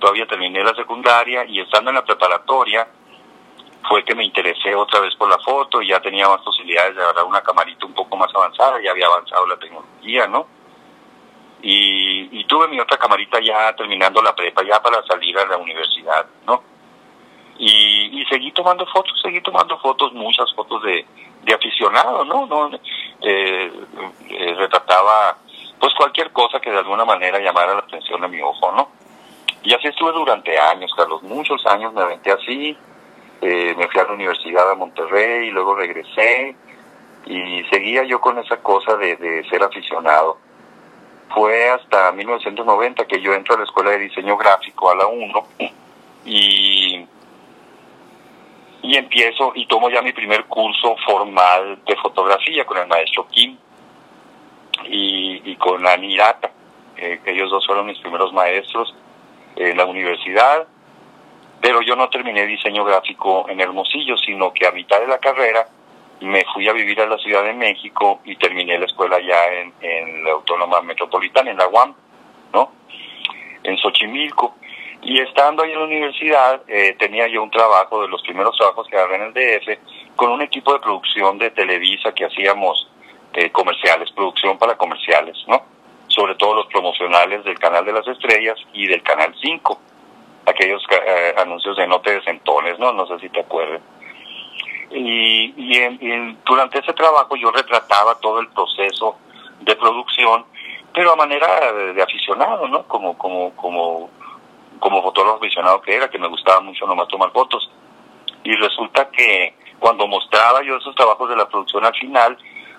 todavía 0.00 0.26
terminé 0.26 0.64
la 0.64 0.74
secundaria 0.74 1.44
y 1.44 1.60
estando 1.60 1.90
en 1.90 1.96
la 1.96 2.04
preparatoria, 2.04 2.88
fue 3.88 4.04
que 4.04 4.14
me 4.14 4.24
interesé 4.24 4.74
otra 4.74 5.00
vez 5.00 5.14
por 5.16 5.28
la 5.28 5.38
foto 5.38 5.82
y 5.82 5.88
ya 5.88 6.00
tenía 6.00 6.28
más 6.28 6.40
posibilidades 6.40 6.96
de 6.96 7.02
agarrar 7.02 7.24
una 7.24 7.42
camarita 7.42 7.86
un 7.86 7.94
poco 7.94 8.16
más 8.16 8.34
avanzada, 8.34 8.82
ya 8.82 8.90
había 8.90 9.06
avanzado 9.06 9.46
la 9.46 9.56
tecnología, 9.56 10.26
¿no? 10.26 10.46
Y, 11.62 12.44
tuve 12.44 12.68
mi 12.68 12.78
otra 12.78 12.98
camarita 12.98 13.38
ya 13.40 13.74
terminando 13.74 14.20
la 14.20 14.34
prepa, 14.34 14.62
ya 14.62 14.82
para 14.82 15.02
salir 15.04 15.38
a 15.38 15.46
la 15.46 15.56
universidad, 15.56 16.26
¿no? 16.46 16.62
Y, 17.58 18.24
seguí 18.28 18.50
tomando 18.52 18.84
fotos, 18.86 19.18
seguí 19.22 19.40
tomando 19.40 19.78
fotos, 19.78 20.12
muchas 20.12 20.52
fotos 20.54 20.82
de, 20.82 21.06
de 21.44 21.54
aficionado, 21.54 22.24
¿no? 22.24 22.46
no 22.46 22.70
eh, 23.20 23.72
eh, 24.30 24.54
retrataba 24.56 25.36
pues 25.78 25.92
cualquier 25.94 26.30
cosa 26.30 26.60
que 26.60 26.70
de 26.70 26.78
alguna 26.78 27.04
manera 27.04 27.38
llamara 27.40 27.74
la 27.74 27.80
atención 27.80 28.20
de 28.20 28.28
mi 28.28 28.40
ojo, 28.40 28.72
¿no? 28.72 28.88
Y 29.64 29.74
así 29.74 29.88
estuve 29.88 30.12
durante 30.12 30.58
años, 30.58 30.92
Carlos, 30.96 31.22
muchos 31.22 31.64
años 31.66 31.92
me 31.92 32.02
aventé 32.02 32.32
así, 32.32 32.76
eh, 33.40 33.74
me 33.76 33.88
fui 33.88 34.00
a 34.00 34.04
la 34.04 34.12
universidad 34.12 34.70
a 34.70 34.74
Monterrey 34.74 35.48
y 35.48 35.50
luego 35.50 35.74
regresé 35.74 36.56
y 37.26 37.64
seguía 37.64 38.04
yo 38.04 38.20
con 38.20 38.38
esa 38.38 38.58
cosa 38.58 38.96
de, 38.96 39.44
ser 39.50 39.62
aficionado. 39.62 40.38
Fue 41.34 41.70
hasta 41.70 42.12
1990 42.12 43.06
que 43.06 43.20
yo 43.20 43.32
entro 43.32 43.54
a 43.54 43.58
la 43.58 43.64
escuela 43.64 43.90
de 43.90 43.98
diseño 43.98 44.36
gráfico 44.36 44.90
a 44.90 44.96
la 44.96 45.06
1 45.06 45.46
y, 46.24 47.06
y 48.82 48.96
empiezo 48.96 49.52
y 49.54 49.66
tomo 49.66 49.90
ya 49.90 50.02
mi 50.02 50.12
primer 50.12 50.44
curso 50.44 50.96
formal 51.04 51.80
de 51.86 51.96
fotografía 51.96 52.64
con 52.64 52.78
el 52.78 52.86
maestro 52.86 53.26
Kim 53.28 53.56
y, 54.84 55.50
y 55.50 55.56
con 55.56 55.82
la 55.82 55.96
Nirata. 55.96 56.50
Eh, 56.96 57.20
ellos 57.26 57.50
dos 57.50 57.66
fueron 57.66 57.86
mis 57.86 57.98
primeros 57.98 58.32
maestros 58.32 58.94
en 59.56 59.76
la 59.76 59.86
universidad 59.86 60.66
pero 61.62 61.80
yo 61.80 61.94
no 61.94 62.10
terminé 62.10 62.44
diseño 62.44 62.84
gráfico 62.84 63.48
en 63.48 63.60
Hermosillo, 63.60 64.16
sino 64.16 64.52
que 64.52 64.66
a 64.66 64.72
mitad 64.72 64.98
de 64.98 65.06
la 65.06 65.18
carrera 65.18 65.68
me 66.22 66.44
fui 66.52 66.68
a 66.68 66.72
vivir 66.72 67.00
a 67.00 67.06
la 67.06 67.18
Ciudad 67.18 67.44
de 67.44 67.52
México 67.52 68.20
y 68.24 68.36
terminé 68.36 68.78
la 68.78 68.86
escuela 68.86 69.18
ya 69.20 69.38
en, 69.80 70.24
la 70.24 70.32
Autónoma 70.32 70.80
Metropolitana, 70.82 71.50
en 71.50 71.56
la 71.56 71.68
UAM, 71.68 71.94
¿no? 72.52 72.72
En 73.62 73.76
Xochimilco. 73.78 74.56
Y 75.02 75.20
estando 75.20 75.62
ahí 75.62 75.72
en 75.72 75.78
la 75.78 75.84
universidad, 75.84 76.62
eh, 76.68 76.94
tenía 76.98 77.26
yo 77.26 77.42
un 77.42 77.50
trabajo, 77.50 78.02
de 78.02 78.08
los 78.08 78.22
primeros 78.22 78.56
trabajos 78.56 78.86
que 78.88 78.96
agarré 78.96 79.16
en 79.16 79.22
el 79.22 79.32
DF, 79.34 80.14
con 80.16 80.30
un 80.30 80.42
equipo 80.42 80.72
de 80.72 80.80
producción 80.80 81.38
de 81.38 81.50
Televisa 81.50 82.12
que 82.14 82.24
hacíamos 82.24 82.88
eh, 83.32 83.50
comerciales, 83.50 84.10
producción 84.12 84.58
para 84.58 84.76
comerciales, 84.76 85.36
¿no? 85.48 85.62
Sobre 86.08 86.34
todo 86.36 86.54
los 86.54 86.66
promocionales 86.66 87.42
del 87.44 87.58
Canal 87.58 87.84
de 87.84 87.92
las 87.92 88.06
Estrellas 88.06 88.58
y 88.72 88.86
del 88.86 89.02
Canal 89.02 89.34
5 89.40 89.80
aquellos 90.46 90.82
eh, 90.90 91.34
anuncios 91.36 91.76
de 91.76 91.86
no 91.86 92.00
te 92.00 92.12
desentones, 92.12 92.78
¿no? 92.78 92.92
No 92.92 93.06
sé 93.06 93.18
si 93.20 93.28
te 93.28 93.40
acuerdas. 93.40 93.80
Y, 94.92 95.54
y, 95.56 96.38
durante 96.44 96.78
ese 96.78 96.92
trabajo 96.92 97.34
yo 97.36 97.50
retrataba 97.50 98.14
todo 98.16 98.40
el 98.40 98.48
proceso 98.48 99.16
de 99.60 99.74
producción, 99.76 100.44
pero 100.92 101.12
a 101.12 101.16
manera 101.16 101.72
de, 101.72 102.02
aficionado, 102.02 102.68
¿no? 102.68 102.86
Como, 102.86 103.16
como, 103.16 103.54
como, 103.56 104.10
como 104.78 105.02
fotógrafo 105.02 105.38
aficionado 105.38 105.80
que 105.80 105.94
era, 105.96 106.10
que 106.10 106.18
me 106.18 106.28
gustaba 106.28 106.60
mucho 106.60 106.86
nomás 106.86 107.08
tomar 107.08 107.30
fotos. 107.32 107.70
Y 108.44 108.54
resulta 108.56 109.08
que 109.08 109.54
cuando 109.78 110.06
mostraba 110.06 110.62
yo 110.62 110.76
esos 110.76 110.94
trabajos 110.94 111.28
de 111.28 111.36
la 111.36 111.48
producción 111.48 111.84
al 111.84 111.94
final, 111.94 112.36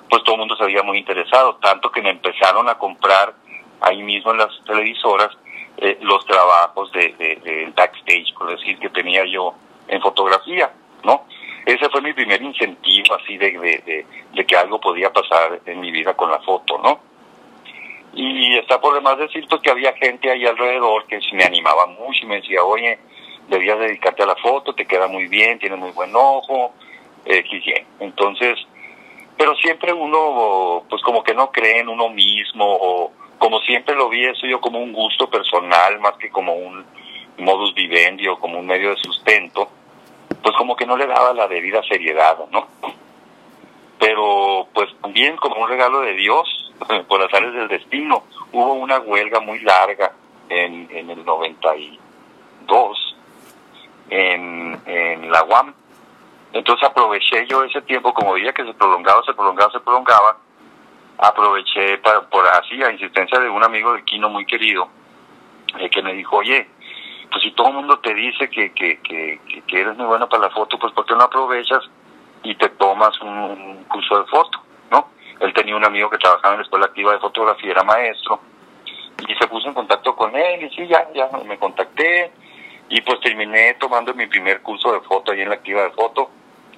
pues 0.10 0.24
todo 0.24 0.36
el 0.36 0.40
mundo 0.40 0.56
se 0.56 0.64
había 0.64 0.84
muy 0.84 0.98
interesado, 1.00 1.56
tanto 1.56 1.90
que 1.92 2.02
me 2.02 2.12
empezaron 2.12 2.70
a 2.70 2.78
comprar 2.78 3.34
ahí 3.82 4.04
mismo 4.04 4.32
en 4.32 4.38
las 4.38 4.52
televisoras 4.66 5.36
eh, 5.78 5.98
los 6.02 6.26
trabajos 6.26 6.92
de, 6.92 7.14
de, 7.18 7.74
backstage, 7.76 8.34
por 8.38 8.56
decir, 8.56 8.78
que 8.78 8.90
tenía 8.90 9.26
yo 9.26 9.56
en 9.88 10.02
fotografía, 10.02 10.72
¿no? 11.04 11.26
Ese 11.66 11.90
fue 11.90 12.02
mi 12.02 12.14
primer 12.14 12.42
incentivo 12.42 13.16
así 13.16 13.38
de, 13.38 13.52
de, 13.52 14.06
de, 14.34 14.46
que 14.46 14.56
algo 14.56 14.80
podía 14.82 15.12
pasar 15.12 15.62
en 15.66 15.80
mi 15.80 15.92
vida 15.92 16.14
con 16.14 16.30
la 16.30 16.40
foto, 16.40 16.78
¿no? 16.80 17.00
Y 18.14 18.58
está 18.58 18.80
por 18.80 18.94
demás 18.94 19.18
decir 19.18 19.46
pues, 19.50 19.62
que 19.62 19.72
había 19.72 19.94
gente 19.94 20.30
ahí 20.30 20.46
alrededor 20.46 21.06
que 21.08 21.20
me 21.34 21.46
animaba 21.46 21.88
mucho 21.88 22.24
y 22.24 22.28
me 22.28 22.36
decía, 22.36 22.64
oye, 22.64 23.00
debías 23.48 23.80
dedicarte 23.80 24.24
a 24.24 24.28
la 24.28 24.36
foto, 24.36 24.76
te 24.76 24.86
queda 24.86 25.08
muy 25.08 25.28
bien, 25.28 25.58
tienes 25.58 25.80
muy 25.80 25.92
buen 25.92 26.12
ojo, 26.16 26.74
eh, 27.26 27.44
Entonces, 28.00 28.60
pero 29.38 29.56
siempre 29.56 29.94
uno, 29.94 30.84
pues 30.90 31.02
como 31.02 31.24
que 31.24 31.34
no 31.34 31.52
cree 31.52 31.80
en 31.80 31.90
uno 31.90 32.10
mismo 32.10 32.66
o, 32.66 33.12
como 33.40 33.60
siempre 33.62 33.96
lo 33.96 34.08
vi 34.10 34.26
eso 34.26 34.48
yo 34.48 34.62
como 34.62 34.80
un 34.80 34.94
gusto 34.94 35.30
personal 35.30 36.00
más 36.00 36.14
que 36.14 36.30
como 36.30 36.54
un 36.54 36.86
modus 37.40 37.74
vivendi 37.74 38.28
o 38.28 38.40
como 38.40 38.60
un 38.60 38.66
medio 38.66 38.92
de 38.92 38.98
sustento, 38.98 39.70
pues 40.44 40.56
como 40.58 40.76
que 40.76 40.86
no 40.86 40.98
le 40.98 41.08
daba 41.08 41.34
la 41.34 41.48
debida 41.48 41.82
seriedad, 41.84 42.38
¿no? 42.52 42.68
Pero 43.98 44.68
pues 44.74 44.90
también 45.02 45.38
como 45.38 45.56
un 45.64 45.70
regalo 45.70 46.02
de 46.02 46.14
Dios, 46.14 46.74
por 47.08 47.22
azares 47.22 47.54
del 47.54 47.70
destino, 47.70 48.24
hubo 48.52 48.74
una 48.74 49.00
huelga 49.00 49.40
muy 49.40 49.60
larga 49.62 50.12
en, 50.50 50.90
en 50.92 51.10
el 51.10 51.24
92 51.26 53.14
en, 54.10 55.32
la 55.32 55.44
UAM. 55.44 55.74
Entonces 56.54 56.88
aproveché 56.88 57.48
yo 57.48 57.64
ese 57.64 57.82
tiempo, 57.82 58.14
como 58.14 58.34
veía 58.34 58.54
que 58.54 58.64
se 58.64 58.74
prolongaba, 58.74 59.24
se 59.24 59.34
prolongaba, 59.34 59.72
se 59.72 59.80
prolongaba, 59.80 60.38
aproveché 61.18 61.98
para, 61.98 62.22
por 62.30 62.46
así, 62.48 62.82
a 62.84 62.92
insistencia 62.92 63.40
de 63.40 63.50
un 63.50 63.64
amigo 63.64 63.94
de 63.94 64.04
Quino 64.04 64.30
muy 64.30 64.46
querido, 64.46 64.88
eh, 65.80 65.90
que 65.90 66.04
me 66.04 66.14
dijo, 66.14 66.38
oye, 66.38 66.68
pues 67.34 67.46
si 67.46 67.52
todo 67.54 67.70
el 67.70 67.74
mundo 67.74 67.98
te 67.98 68.14
dice 68.14 68.48
que, 68.48 68.72
que, 68.74 69.00
que, 69.00 69.40
que 69.66 69.82
eres 69.82 69.98
muy 69.98 70.06
bueno 70.06 70.30
para 70.30 70.44
la 70.44 70.50
foto, 70.52 70.78
pues 70.78 70.94
¿por 70.94 71.04
qué 71.04 71.16
no 71.16 71.24
aprovechas 71.24 71.84
y 72.44 72.54
te 72.54 72.70
tomas 72.70 73.20
un, 73.22 73.86
curso 73.86 74.20
de 74.20 74.26
foto? 74.26 74.62
¿no? 74.92 75.10
Él 75.40 75.52
tenía 75.52 75.76
un 75.76 75.84
amigo 75.84 76.12
que 76.12 76.20
trabajaba 76.20 76.54
en 76.54 76.60
la 76.60 76.64
escuela 76.64 76.86
activa 76.86 77.12
de 77.12 77.18
fotografía, 77.18 77.72
era 77.72 77.84
maestro, 77.84 78.40
y 79.28 79.34
se 79.34 79.48
puso 79.48 79.68
en 79.68 79.74
contacto 79.74 80.16
con 80.16 80.36
él, 80.36 80.64
y 80.64 80.70
sí, 80.76 80.86
ya, 80.86 81.12
ya 81.16 81.28
me 81.44 81.58
contacté, 81.58 82.32
y 82.90 83.02
pues 83.02 83.20
terminé 83.22 83.74
tomando 83.80 84.14
mi 84.14 84.28
primer 84.28 84.62
curso 84.62 84.94
de 84.94 85.00
foto 85.02 85.32
ahí 85.32 85.42
en 85.42 85.50
la 85.50 85.56
activa 85.56 85.82
de 85.82 85.90
foto, 85.90 86.30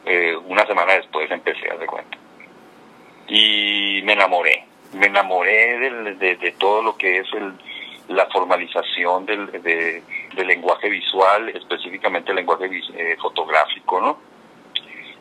eh, 0.05 0.38
una 0.45 0.65
semana 0.65 0.93
después 0.93 1.29
empecé 1.31 1.69
a 1.69 1.75
de 1.75 1.85
cuenta. 1.85 2.17
Y 3.27 4.01
me 4.05 4.13
enamoré, 4.13 4.65
me 4.93 5.07
enamoré 5.07 5.79
de, 5.79 6.38
de, 6.38 6.51
todo 6.53 6.81
lo 6.81 6.95
que 6.95 7.17
es 7.17 7.27
el, 7.33 7.51
la 8.07 8.27
formalización 8.27 9.25
del, 9.25 9.51
del 9.51 10.47
lenguaje 10.47 10.89
visual, 10.89 11.50
específicamente 11.50 12.31
el 12.31 12.38
lenguaje 12.38 12.69
eh, 12.95 13.17
fotográfico, 13.21 14.01
¿no? 14.01 14.19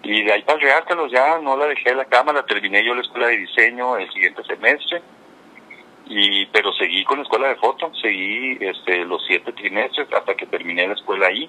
Y 0.02 0.22
de 0.22 0.32
ahí 0.32 0.42
para 0.42 0.58
regártelos 0.58 1.10
ya 1.10 1.38
no 1.38 1.56
la 1.56 1.66
dejé 1.66 1.90
de 1.90 1.96
la 1.96 2.04
cámara, 2.04 2.44
terminé 2.44 2.84
yo 2.84 2.94
la 2.94 3.00
escuela 3.00 3.28
de 3.28 3.38
diseño 3.38 3.96
el 3.96 4.12
siguiente 4.12 4.44
semestre, 4.44 5.02
y 6.06 6.44
pero 6.46 6.72
seguí 6.74 7.04
con 7.04 7.18
la 7.18 7.22
escuela 7.22 7.48
de 7.48 7.56
foto, 7.56 7.90
seguí 8.02 8.58
este, 8.60 9.04
los 9.06 9.24
siete 9.26 9.52
trimestres 9.52 10.12
hasta 10.12 10.34
que 10.34 10.46
terminé 10.46 10.86
la 10.86 10.94
escuela 10.94 11.28
ahí 11.28 11.48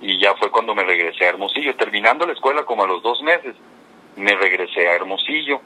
y 0.00 0.18
ya 0.18 0.34
fue 0.34 0.50
cuando 0.50 0.74
me 0.74 0.84
regresé 0.84 1.24
a 1.24 1.30
Hermosillo. 1.30 1.74
Terminando 1.76 2.26
la 2.26 2.34
escuela 2.34 2.64
como 2.64 2.84
a 2.84 2.86
los 2.86 3.02
dos 3.02 3.22
meses, 3.22 3.54
me 4.16 4.34
regresé 4.34 4.86
a 4.88 4.94
Hermosillo. 4.94 5.60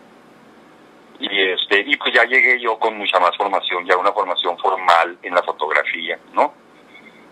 Y, 1.21 1.51
este, 1.51 1.81
y 1.81 1.97
pues 1.97 2.15
ya 2.15 2.25
llegué 2.25 2.61
yo 2.61 2.79
con 2.79 2.97
mucha 2.97 3.19
más 3.19 3.37
formación, 3.37 3.85
ya 3.87 3.97
una 3.97 4.13
formación 4.13 4.57
formal 4.59 5.19
en 5.23 5.35
la 5.35 5.43
fotografía, 5.43 6.19
¿no? 6.33 6.55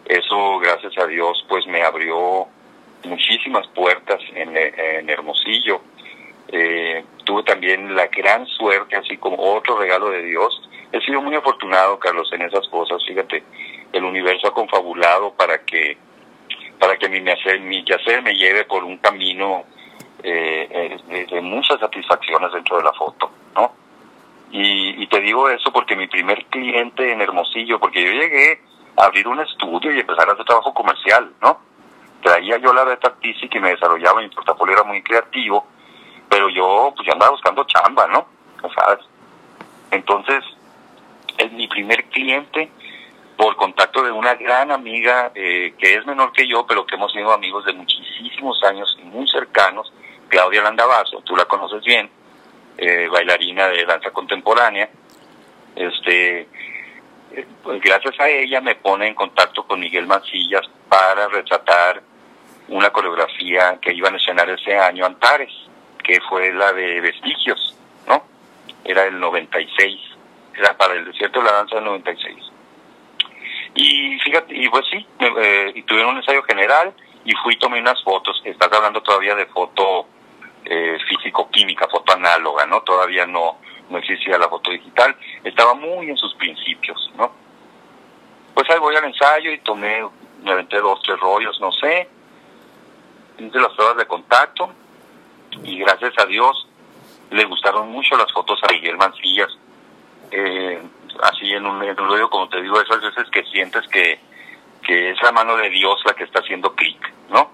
Eso, 0.04 0.58
gracias 0.58 0.96
a 0.98 1.06
Dios, 1.06 1.44
pues 1.48 1.66
me 1.66 1.82
abrió 1.82 2.46
muchísimas 3.04 3.66
puertas 3.68 4.20
en, 4.34 4.56
en 4.56 5.08
Hermosillo. 5.08 5.80
Eh, 6.48 7.04
tuve 7.24 7.42
también 7.42 7.94
la 7.94 8.06
gran 8.06 8.46
suerte, 8.46 8.96
así 8.96 9.16
como 9.16 9.36
otro 9.54 9.78
regalo 9.78 10.10
de 10.10 10.22
Dios. 10.22 10.68
He 10.92 11.00
sido 11.00 11.20
muy 11.20 11.34
afortunado, 11.34 11.98
Carlos, 11.98 12.28
en 12.32 12.42
esas 12.42 12.66
cosas. 12.68 13.04
Fíjate, 13.06 13.42
el 13.92 14.04
universo 14.04 14.48
ha 14.48 14.54
confabulado 14.54 15.32
para 15.34 15.64
que 15.64 15.96
para 16.78 16.98
que 16.98 17.08
mi, 17.08 17.20
mi 17.20 17.84
quehacer 17.84 18.22
me 18.22 18.34
lleve 18.34 18.64
por 18.64 18.84
un 18.84 18.98
camino 18.98 19.64
eh, 20.22 20.98
eh, 21.08 21.26
de, 21.30 21.40
muchas 21.40 21.78
satisfacciones 21.80 22.52
dentro 22.52 22.78
de 22.78 22.84
la 22.84 22.92
foto, 22.92 23.30
¿no? 23.54 23.72
Y, 24.50 25.02
y, 25.02 25.06
te 25.08 25.20
digo 25.20 25.48
eso 25.50 25.72
porque 25.72 25.96
mi 25.96 26.06
primer 26.06 26.44
cliente 26.46 27.12
en 27.12 27.20
Hermosillo, 27.20 27.78
porque 27.78 28.04
yo 28.04 28.12
llegué 28.12 28.60
a 28.96 29.04
abrir 29.04 29.28
un 29.28 29.40
estudio 29.40 29.92
y 29.92 30.00
empezar 30.00 30.28
a 30.28 30.32
hacer 30.32 30.44
trabajo 30.44 30.72
comercial, 30.72 31.32
¿no? 31.42 31.58
Traía 32.22 32.56
yo 32.58 32.72
la 32.72 32.84
beta 32.84 33.08
artística 33.08 33.58
y 33.58 33.60
me 33.60 33.70
desarrollaba, 33.70 34.22
mi 34.22 34.28
portafolio 34.28 34.74
era 34.74 34.84
muy 34.84 35.02
creativo, 35.02 35.66
pero 36.28 36.48
yo 36.48 36.92
pues 36.94 37.06
ya 37.06 37.12
andaba 37.12 37.32
buscando 37.32 37.64
chamba, 37.64 38.06
¿no? 38.06 38.26
¿Sabes? 38.74 39.04
Entonces, 39.90 40.42
es 41.38 41.52
mi 41.52 41.68
primer 41.68 42.04
cliente 42.06 42.70
por 43.36 43.56
contacto 43.56 44.02
de 44.02 44.10
una 44.10 44.34
gran 44.34 44.70
amiga 44.70 45.30
eh, 45.34 45.74
que 45.78 45.94
es 45.96 46.06
menor 46.06 46.32
que 46.32 46.48
yo, 46.48 46.66
pero 46.66 46.86
que 46.86 46.94
hemos 46.94 47.12
sido 47.12 47.32
amigos 47.32 47.64
de 47.66 47.74
muchísimos 47.74 48.62
años 48.64 48.96
y 49.00 49.04
muy 49.04 49.28
cercanos, 49.28 49.92
Claudia 50.28 50.62
Landavazo, 50.62 51.20
tú 51.22 51.36
la 51.36 51.44
conoces 51.44 51.82
bien, 51.82 52.10
eh, 52.78 53.08
bailarina 53.10 53.68
de 53.68 53.84
danza 53.84 54.10
contemporánea. 54.10 54.88
Este, 55.74 56.48
eh, 57.32 57.46
pues 57.62 57.80
gracias 57.80 58.18
a 58.18 58.28
ella 58.28 58.60
me 58.60 58.76
pone 58.76 59.06
en 59.06 59.14
contacto 59.14 59.66
con 59.66 59.80
Miguel 59.80 60.06
Mancillas 60.06 60.62
para 60.88 61.28
retratar 61.28 62.02
una 62.68 62.90
coreografía 62.90 63.78
que 63.80 63.92
iban 63.92 64.14
a 64.14 64.16
escenar 64.16 64.48
ese 64.50 64.76
año 64.76 65.06
Antares, 65.06 65.52
que 66.02 66.20
fue 66.28 66.52
la 66.52 66.72
de 66.72 67.00
Vestigios, 67.00 67.76
¿no? 68.08 68.24
Era 68.84 69.04
el 69.04 69.18
96, 69.18 70.00
era 70.56 70.76
para 70.76 70.94
el 70.94 71.04
desierto 71.04 71.40
de 71.40 71.46
la 71.46 71.52
danza 71.52 71.76
del 71.76 71.84
96 71.84 72.56
y 73.76 74.18
fíjate, 74.20 74.56
y 74.56 74.68
pues 74.70 74.86
sí, 74.90 75.06
eh, 75.20 75.72
y 75.74 75.82
tuvieron 75.82 76.12
un 76.12 76.16
ensayo 76.16 76.42
general 76.44 76.94
y 77.24 77.32
fui 77.42 77.54
y 77.54 77.58
tomé 77.58 77.78
unas 77.78 78.02
fotos. 78.02 78.40
Estás 78.44 78.72
hablando 78.72 79.02
todavía 79.02 79.34
de 79.34 79.44
foto 79.46 80.06
eh, 80.68 80.98
físico-química, 81.08 81.88
foto 81.88 82.12
análoga, 82.12 82.66
¿no? 82.66 82.82
Todavía 82.82 83.26
no, 83.26 83.58
no 83.88 83.98
existía 83.98 84.38
la 84.38 84.48
foto 84.48 84.70
digital. 84.70 85.16
Estaba 85.44 85.74
muy 85.74 86.10
en 86.10 86.16
sus 86.16 86.34
principios, 86.34 87.10
¿no? 87.16 87.32
Pues 88.54 88.68
ahí 88.70 88.78
voy 88.78 88.96
al 88.96 89.04
ensayo 89.04 89.52
y 89.52 89.58
tomé, 89.58 90.04
me 90.42 90.52
aventé 90.52 90.78
dos, 90.78 91.00
tres 91.02 91.18
rollos, 91.20 91.60
no 91.60 91.70
sé. 91.72 92.08
Hice 93.38 93.60
las 93.60 93.72
pruebas 93.74 93.98
de 93.98 94.06
contacto 94.06 94.72
y 95.62 95.78
gracias 95.78 96.14
a 96.18 96.26
Dios 96.26 96.66
le 97.30 97.44
gustaron 97.44 97.90
mucho 97.90 98.16
las 98.16 98.32
fotos 98.32 98.58
a 98.62 98.72
Miguel 98.72 98.96
Mancillas. 98.96 99.56
Eh, 100.30 100.82
así 101.22 101.52
en 101.52 101.66
un, 101.66 101.82
en 101.82 101.94
como 101.94 102.48
te 102.48 102.60
digo, 102.62 102.80
esas 102.80 103.00
veces 103.00 103.28
que 103.30 103.44
sientes 103.44 103.86
que, 103.88 104.18
que 104.82 105.10
es 105.10 105.22
la 105.22 105.32
mano 105.32 105.56
de 105.56 105.70
Dios 105.70 106.00
la 106.04 106.14
que 106.14 106.24
está 106.24 106.40
haciendo 106.40 106.74
clic, 106.74 107.12
¿no? 107.30 107.50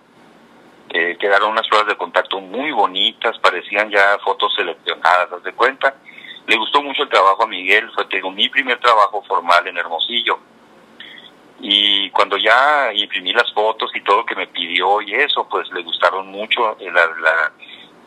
Eh, 0.90 1.16
quedaron 1.18 1.52
unas 1.52 1.66
pruebas 1.68 1.88
de 1.88 1.96
contacto 1.96 2.21
muy 2.50 2.72
bonitas, 2.72 3.38
parecían 3.38 3.90
ya 3.90 4.18
fotos 4.24 4.54
seleccionadas, 4.54 5.32
¿haz 5.32 5.42
de 5.42 5.52
cuenta? 5.52 5.94
Le 6.46 6.56
gustó 6.56 6.82
mucho 6.82 7.04
el 7.04 7.08
trabajo 7.08 7.44
a 7.44 7.46
Miguel, 7.46 7.90
fue 7.94 8.04
tengo 8.06 8.30
mi 8.30 8.48
primer 8.48 8.78
trabajo 8.80 9.22
formal 9.22 9.66
en 9.66 9.78
Hermosillo. 9.78 10.38
Y 11.60 12.10
cuando 12.10 12.36
ya 12.36 12.92
imprimí 12.92 13.32
las 13.32 13.52
fotos 13.52 13.90
y 13.94 14.00
todo 14.00 14.26
que 14.26 14.34
me 14.34 14.48
pidió 14.48 15.00
y 15.00 15.14
eso, 15.14 15.48
pues 15.48 15.70
le 15.72 15.82
gustaron 15.82 16.26
mucho 16.26 16.76
la, 16.80 17.06
la, 17.20 17.52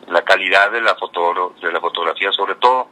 la 0.08 0.22
calidad 0.22 0.70
de 0.70 0.80
la, 0.80 0.94
foto, 0.94 1.54
de 1.60 1.72
la 1.72 1.80
fotografía 1.80 2.30
sobre 2.32 2.54
todo 2.56 2.88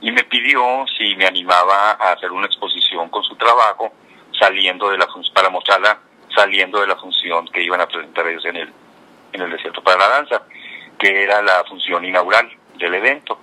y 0.00 0.12
me 0.12 0.24
pidió 0.24 0.84
si 0.98 1.16
me 1.16 1.26
animaba 1.26 1.92
a 1.92 2.12
hacer 2.12 2.30
una 2.30 2.46
exposición 2.46 3.08
con 3.08 3.22
su 3.22 3.36
trabajo 3.36 3.92
saliendo 4.38 4.90
de 4.90 4.98
la 4.98 5.08
para 5.32 5.48
mostrarla 5.48 5.98
saliendo 6.34 6.80
de 6.80 6.86
la 6.86 6.96
función 6.96 7.46
que 7.48 7.62
iban 7.62 7.80
a 7.80 7.86
presentar 7.86 8.26
ellos 8.26 8.44
en 8.44 8.56
el 8.56 8.72
en 9.32 9.40
el 9.40 9.50
desierto 9.50 9.82
para 9.82 9.98
la 9.98 10.08
danza 10.08 10.42
que 10.98 11.24
era 11.24 11.42
la 11.42 11.64
función 11.64 12.04
inaugural 12.04 12.50
del 12.78 12.94
evento. 12.94 13.40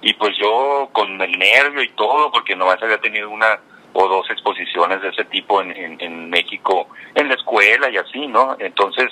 Y 0.00 0.14
pues 0.14 0.36
yo 0.38 0.90
con 0.92 1.20
el 1.20 1.38
nervio 1.38 1.82
y 1.82 1.88
todo 1.90 2.30
porque 2.30 2.54
nomás 2.54 2.82
había 2.82 2.98
tenido 2.98 3.30
una 3.30 3.58
o 3.92 4.08
dos 4.08 4.28
exposiciones 4.30 5.00
de 5.00 5.08
ese 5.08 5.24
tipo 5.24 5.62
en, 5.62 6.00
en, 6.00 6.28
México 6.28 6.88
en 7.14 7.28
la 7.28 7.34
escuela 7.34 7.88
y 7.88 7.96
así 7.96 8.26
no 8.26 8.54
entonces 8.58 9.06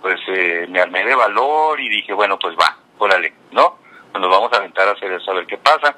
pues 0.00 0.18
eh, 0.28 0.66
me 0.70 0.80
armé 0.80 1.04
de 1.04 1.14
valor 1.14 1.78
y 1.78 1.90
dije 1.90 2.14
bueno 2.14 2.38
pues 2.38 2.56
va 2.56 2.78
órale 2.96 3.34
no 3.52 3.84
nos 4.18 4.30
vamos 4.30 4.52
a 4.52 4.56
aventar 4.56 4.88
a 4.88 4.92
hacer 4.92 5.12
eso, 5.12 5.30
a 5.30 5.34
ver 5.34 5.46
qué 5.46 5.58
pasa. 5.58 5.96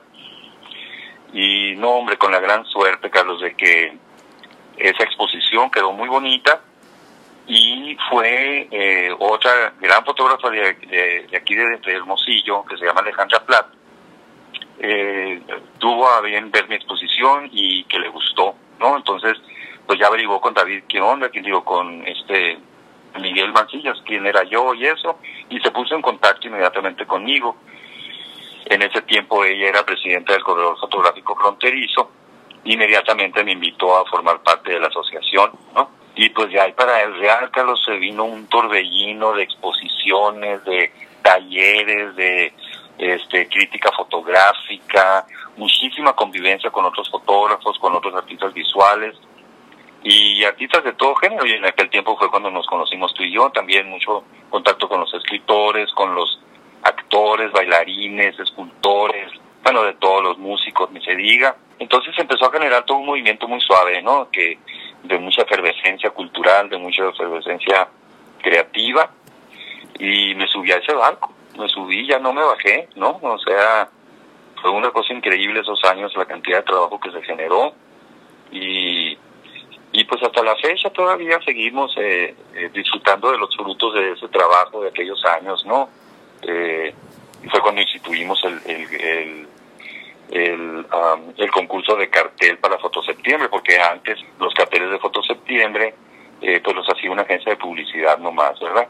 Y 1.32 1.74
no, 1.76 1.90
hombre, 1.90 2.16
con 2.16 2.32
la 2.32 2.40
gran 2.40 2.64
suerte, 2.64 3.10
Carlos, 3.10 3.40
de 3.40 3.54
que 3.54 3.96
esa 4.78 5.04
exposición 5.04 5.70
quedó 5.70 5.92
muy 5.92 6.08
bonita 6.08 6.60
y 7.46 7.96
fue 8.10 8.68
eh, 8.70 9.14
otra 9.18 9.72
gran 9.80 10.04
fotógrafa 10.04 10.50
de, 10.50 11.28
aquí 11.36 11.54
de, 11.54 11.80
Hermosillo, 11.84 12.64
que 12.64 12.76
se 12.76 12.84
llama 12.84 13.00
Alejandra 13.00 13.44
Platt, 13.44 13.66
eh, 14.78 15.40
tuvo 15.78 16.08
a 16.08 16.20
bien 16.20 16.50
ver 16.50 16.68
mi 16.68 16.74
exposición 16.74 17.48
y 17.52 17.84
que 17.84 17.98
le 17.98 18.08
gustó, 18.08 18.56
¿no? 18.80 18.96
Entonces, 18.96 19.38
pues 19.86 19.98
ya 19.98 20.08
averiguó 20.08 20.40
con 20.40 20.54
David 20.54 20.84
qué 20.88 21.00
onda, 21.00 21.28
quién 21.28 21.44
digo, 21.44 21.64
con 21.64 22.06
este 22.06 22.58
Miguel 23.20 23.52
Mancillas, 23.52 23.96
quién 24.04 24.26
era 24.26 24.42
yo 24.44 24.74
y 24.74 24.86
eso, 24.86 25.18
y 25.48 25.60
se 25.60 25.70
puso 25.70 25.94
en 25.94 26.02
contacto 26.02 26.48
inmediatamente 26.48 27.06
conmigo. 27.06 27.56
En 28.64 28.82
ese 28.82 29.02
tiempo 29.02 29.44
ella 29.44 29.68
era 29.68 29.86
presidenta 29.86 30.32
del 30.32 30.42
Corredor 30.42 30.76
Fotográfico 30.78 31.36
Fronterizo. 31.36 32.10
Inmediatamente 32.64 33.44
me 33.44 33.52
invitó 33.52 33.96
a 33.96 34.04
formar 34.06 34.42
parte 34.42 34.72
de 34.72 34.80
la 34.80 34.88
asociación, 34.88 35.52
¿no? 35.72 35.95
Y 36.16 36.30
pues 36.30 36.50
ya 36.50 36.66
para 36.74 37.02
el 37.02 37.14
Real 37.18 37.50
Carlos 37.50 37.82
se 37.84 37.92
vino 37.98 38.24
un 38.24 38.46
torbellino 38.46 39.34
de 39.34 39.42
exposiciones, 39.42 40.64
de 40.64 40.90
talleres, 41.22 42.16
de 42.16 42.54
este, 42.96 43.46
crítica 43.48 43.92
fotográfica, 43.92 45.26
muchísima 45.56 46.14
convivencia 46.14 46.70
con 46.70 46.86
otros 46.86 47.10
fotógrafos, 47.10 47.78
con 47.78 47.94
otros 47.94 48.14
artistas 48.14 48.54
visuales 48.54 49.14
y 50.02 50.42
artistas 50.44 50.84
de 50.84 50.94
todo 50.94 51.14
género. 51.16 51.46
Y 51.46 51.52
en 51.52 51.66
aquel 51.66 51.90
tiempo 51.90 52.16
fue 52.16 52.30
cuando 52.30 52.50
nos 52.50 52.66
conocimos 52.66 53.12
tú 53.12 53.22
y 53.22 53.34
yo, 53.34 53.50
también 53.50 53.90
mucho 53.90 54.24
contacto 54.48 54.88
con 54.88 55.00
los 55.00 55.12
escritores, 55.12 55.92
con 55.92 56.14
los 56.14 56.40
actores, 56.82 57.52
bailarines, 57.52 58.38
escultores, 58.38 59.32
bueno, 59.62 59.82
de 59.82 59.94
todos 59.94 60.22
los 60.22 60.38
músicos, 60.38 60.90
ni 60.92 61.00
se 61.02 61.14
diga. 61.14 61.56
Entonces 61.78 62.14
empezó 62.18 62.46
a 62.46 62.52
generar 62.52 62.84
todo 62.84 62.98
un 62.98 63.06
movimiento 63.06 63.46
muy 63.46 63.60
suave, 63.60 64.02
¿no? 64.02 64.30
Que 64.30 64.58
de 65.02 65.18
mucha 65.18 65.42
efervescencia 65.42 66.10
cultural, 66.10 66.68
de 66.68 66.78
mucha 66.78 67.08
efervescencia 67.08 67.88
creativa 68.42 69.10
y 69.98 70.34
me 70.34 70.46
subí 70.46 70.72
a 70.72 70.76
ese 70.76 70.92
barco, 70.94 71.32
me 71.58 71.68
subí, 71.68 72.06
ya 72.06 72.18
no 72.18 72.32
me 72.32 72.42
bajé, 72.42 72.88
¿no? 72.96 73.18
O 73.22 73.38
sea, 73.38 73.88
fue 74.60 74.70
una 74.70 74.90
cosa 74.90 75.12
increíble 75.12 75.60
esos 75.60 75.82
años, 75.84 76.16
la 76.16 76.24
cantidad 76.24 76.58
de 76.58 76.64
trabajo 76.64 76.98
que 77.00 77.10
se 77.10 77.22
generó 77.22 77.72
y, 78.50 79.16
y 79.92 80.04
pues 80.04 80.22
hasta 80.22 80.42
la 80.42 80.56
fecha 80.56 80.90
todavía 80.90 81.38
seguimos 81.44 81.94
eh, 81.98 82.34
eh, 82.54 82.70
disfrutando 82.72 83.30
de 83.32 83.38
los 83.38 83.54
frutos 83.56 83.94
de 83.94 84.12
ese 84.12 84.28
trabajo 84.28 84.82
de 84.82 84.88
aquellos 84.88 85.22
años, 85.24 85.64
¿no? 85.66 85.88
Eh, 86.42 86.94
fue 87.50 87.60
cuando 87.60 87.80
instituimos 87.80 88.42
el, 88.44 88.60
el, 88.66 89.00
el, 89.00 89.48
el, 90.30 90.86
concurso 91.52 91.96
de 91.96 92.10
cartel 92.10 92.58
para 92.58 92.78
Fotoseptiembre, 92.78 93.48
porque 93.48 93.78
antes 93.78 94.18
los 94.38 94.52
carteles 94.52 94.90
de 94.90 94.98
Fotoseptiembre 94.98 95.94
eh, 96.42 96.60
pues 96.62 96.76
los 96.76 96.86
hacía 96.88 97.10
una 97.10 97.22
agencia 97.22 97.50
de 97.50 97.56
publicidad 97.56 98.18
nomás, 98.18 98.58
¿verdad? 98.60 98.88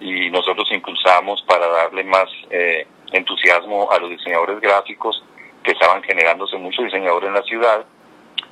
Y 0.00 0.28
nosotros 0.30 0.68
impulsamos 0.72 1.42
para 1.42 1.68
darle 1.68 2.02
más 2.04 2.28
eh, 2.50 2.86
entusiasmo 3.12 3.90
a 3.92 3.98
los 3.98 4.10
diseñadores 4.10 4.60
gráficos 4.60 5.22
que 5.62 5.72
estaban 5.72 6.02
generándose 6.02 6.56
muchos 6.56 6.84
diseñadores 6.86 7.28
en 7.28 7.34
la 7.34 7.42
ciudad, 7.42 7.84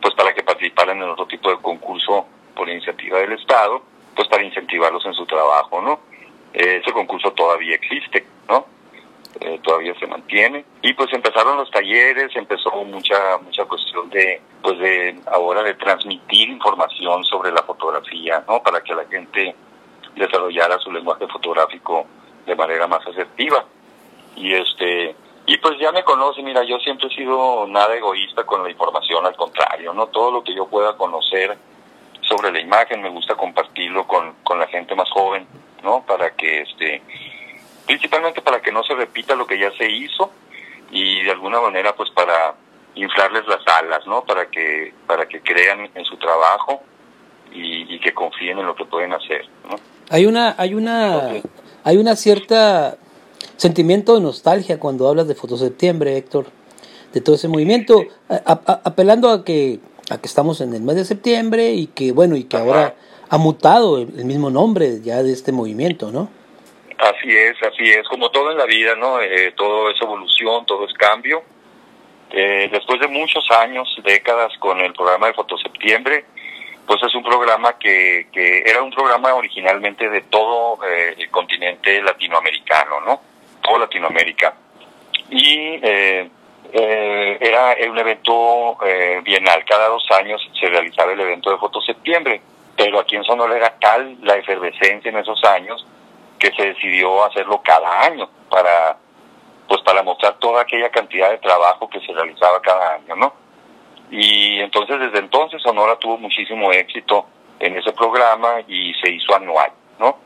pues 0.01 0.15
para 0.15 0.33
que 0.35 0.43
participaran 0.43 0.99
en 0.99 1.09
otro 1.09 1.27
tipo 1.27 1.51
de 1.51 1.57
concurso 1.57 2.27
por 2.55 2.69
iniciativa 2.69 3.19
del 3.19 3.33
Estado, 3.33 3.83
pues 4.15 4.29
para 4.29 4.45
incentivarlos 4.45 5.05
en 5.07 5.15
su 5.15 5.27
trabajo, 5.27 5.81
¿no? 5.81 6.01
Eh, 6.53 6.81
ese 6.83 6.93
concurso 6.93 7.33
todavía 7.33 7.75
existe, 7.75 8.25
¿no? 8.49 8.67
Eh, 9.41 9.61
todavía 9.63 9.95
se 9.99 10.07
mantiene. 10.07 10.65
Y 10.83 10.95
pues 10.95 11.13
empezaron 11.13 11.57
los 11.57 11.71
talleres 11.71 12.35
empezó 12.35 12.71
mucha 12.85 13.39
mucha 13.39 13.65
cuestión 13.67 14.09
de 14.11 14.41
pues 14.63 14.79
de 14.79 15.21
ahora 15.27 15.63
de 15.63 15.75
transmitir 15.75 16.49
información 16.49 17.23
sobre 17.25 17.53
la 17.53 17.63
fotografía 17.63 18.43
no 18.49 18.63
para 18.63 18.81
que 18.81 18.95
la 18.95 19.05
gente 19.05 19.55
desarrollara 20.17 20.79
su 20.79 20.91
lenguaje 20.91 21.27
fotográfico 21.29 22.07
de 22.47 22.57
manera 22.57 22.87
más 22.87 23.07
asertiva. 23.07 23.65
Y 24.35 24.55
este 24.55 25.15
y 25.47 25.57
pues 25.59 25.79
ya 25.79 25.93
me 25.93 26.05
conoce 26.05 26.43
mira 26.43 26.65
yo 26.65 26.79
siempre 26.79 27.09
he 27.09 27.15
sido 27.15 27.67
nada 27.69 27.95
egoísta 27.95 28.45
con 28.45 28.63
la 28.63 28.71
información 28.71 29.25
al 29.25 29.37
contrario 29.37 29.95
no 29.95 30.09
todo 30.09 30.31
lo 30.31 30.45
que 30.45 30.55
yo 30.55 30.67
pueda 30.67 30.97
conocer 30.97 31.57
sobre 32.21 32.53
la 32.53 32.61
imagen 32.61 33.01
me 33.01 33.09
gusta 33.09 33.35
compartirlo 33.35 34.07
con, 34.07 34.35
con 34.45 34.59
la 34.59 34.67
gente 34.67 34.95
más 34.95 35.09
joven 35.11 35.47
no 35.83 36.05
para 36.07 36.35
que 36.35 36.61
este 36.61 37.03
principalmente 37.89 38.43
para 38.43 38.61
que 38.61 38.71
no 38.71 38.85
se 38.85 38.95
repita 38.95 39.35
lo 39.35 39.47
que 39.47 39.59
ya 39.59 39.73
se 39.79 39.91
hizo 39.91 40.31
y 40.93 41.23
de 41.23 41.31
alguna 41.31 41.59
manera 41.59 41.97
pues 41.97 42.11
para 42.11 42.55
inflarles 42.95 43.47
las 43.47 43.67
alas, 43.67 44.07
¿no? 44.07 44.25
Para 44.25 44.51
que 44.51 44.93
para 45.07 45.27
que 45.27 45.41
crean 45.41 45.89
en 45.95 46.05
su 46.05 46.19
trabajo 46.19 46.83
y, 47.51 47.99
que 48.01 48.13
confíen 48.13 48.59
en 48.59 48.67
lo 48.67 48.77
que 48.77 48.85
pueden 48.85 49.15
hacer, 49.15 49.49
¿no? 49.69 49.77
Hay 50.11 50.27
una 50.27 50.55
hay 50.59 50.75
una 50.75 51.31
hay 51.83 51.97
una 51.97 52.15
cierta 52.15 52.99
sentimiento 53.57 54.15
de 54.15 54.21
nostalgia 54.21 54.79
cuando 54.79 55.09
hablas 55.09 55.27
de 55.27 55.35
Fotoseptiembre, 55.35 56.17
Héctor, 56.17 56.47
de 57.15 57.23
todo 57.23 57.37
ese 57.37 57.49
movimiento, 57.49 58.05
apelando 58.29 59.31
a 59.31 59.45
que 59.47 59.81
a 60.11 60.19
que 60.19 60.27
estamos 60.27 60.61
en 60.61 60.75
el 60.75 60.83
mes 60.83 60.97
de 60.97 61.07
septiembre 61.07 61.73
y 61.73 61.87
que 61.87 62.13
bueno 62.13 62.37
y 62.37 62.45
que 62.45 62.59
ahora 62.59 62.97
ha 63.31 63.39
mutado 63.39 63.97
el 63.97 64.25
mismo 64.27 64.51
nombre 64.51 65.01
ya 65.01 65.23
de 65.23 65.33
este 65.33 65.53
movimiento, 65.53 66.13
¿no? 66.13 66.38
Así 66.99 67.31
es, 67.31 67.63
así 67.63 67.91
es, 67.91 68.09
como 68.09 68.31
todo 68.31 68.51
en 68.51 68.59
la 68.59 68.67
vida, 68.67 68.97
¿no? 68.97 69.21
Eh, 69.21 69.53
todo 69.57 69.89
es 69.91 70.01
evolución, 70.01 70.67
todo 70.67 70.85
es 70.85 70.93
cambio. 70.95 71.43
Eh, 72.31 72.69
después 72.73 73.01
de 73.01 73.07
muchos 73.07 73.49
años, 73.53 73.89
décadas 74.05 74.53
con 74.59 74.81
el 74.81 74.93
programa 74.93 75.29
de 75.29 75.35
Fotoseptiembre, 75.35 76.25
pues 76.89 77.03
es 77.03 77.15
un 77.15 77.23
programa 77.23 77.79
que, 77.79 78.29
que 78.33 78.63
era 78.67 78.83
un 78.83 78.91
programa 78.91 79.35
originalmente 79.35 80.09
de 80.09 80.23
todo 80.23 80.79
eh, 80.85 81.15
el 81.19 81.31
continente 81.31 82.03
latinoamericano, 82.03 83.01
¿no? 83.03 83.21
Todo 83.61 83.79
Latinoamérica. 83.79 84.55
Y 85.31 85.79
eh, 85.83 86.29
eh, 86.73 87.39
era 87.41 87.77
un 87.91 87.99
evento 87.99 88.79
bienal, 89.23 89.65
cada 89.67 89.89
dos 89.89 90.07
años 90.19 90.41
se 90.59 90.67
realizaba 90.67 91.13
el 91.13 91.21
evento 91.21 91.51
de 91.51 91.59
Fotoseptiembre, 91.59 92.41
pero 92.75 93.01
aquí 93.01 93.17
en 93.17 93.25
Sonora 93.25 93.55
era 93.55 93.79
tal 93.79 94.17
la 94.23 94.37
efervescencia 94.37 95.11
en 95.11 95.19
esos 95.19 95.45
años 95.45 95.87
que 96.39 96.53
se 96.53 96.67
decidió 96.67 97.25
hacerlo 97.25 97.61
cada 97.63 98.03
año 98.05 98.29
para 98.49 98.97
pues 99.69 99.83
para 99.83 100.03
mostrar 100.03 100.39
toda 100.39 100.63
aquella 100.63 100.89
cantidad 100.91 101.31
de 101.31 101.39
trabajo 101.39 101.91
que 101.91 102.01
se 102.01 102.13
realizaba 102.13 102.63
cada 102.63 102.95
año, 102.95 103.15
¿no? 103.17 103.35
Y 104.11 104.61
entonces 104.61 104.99
desde 104.99 105.19
entonces 105.19 105.61
Sonora 105.61 105.97
tuvo 105.97 106.17
muchísimo 106.17 106.73
éxito 106.73 107.27
en 107.61 107.77
ese 107.77 107.93
programa 107.93 108.63
y 108.67 108.95
se 108.95 109.11
hizo 109.11 109.37
anual, 109.37 109.71
¿no? 109.99 110.21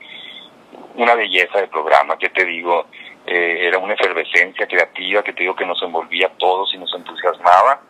Una 0.94 1.16
belleza 1.16 1.60
de 1.60 1.66
programa, 1.66 2.16
que 2.18 2.28
te 2.28 2.44
digo, 2.44 2.86
eh, 3.26 3.66
era 3.66 3.78
una 3.78 3.94
efervescencia 3.94 4.68
creativa 4.68 5.24
que 5.24 5.32
te 5.32 5.42
digo 5.42 5.56
que 5.56 5.66
nos 5.66 5.82
envolvía 5.82 6.28
a 6.28 6.38
todos 6.38 6.72
y 6.74 6.78
nos 6.78 6.94
entusiasmaba. 6.94 7.80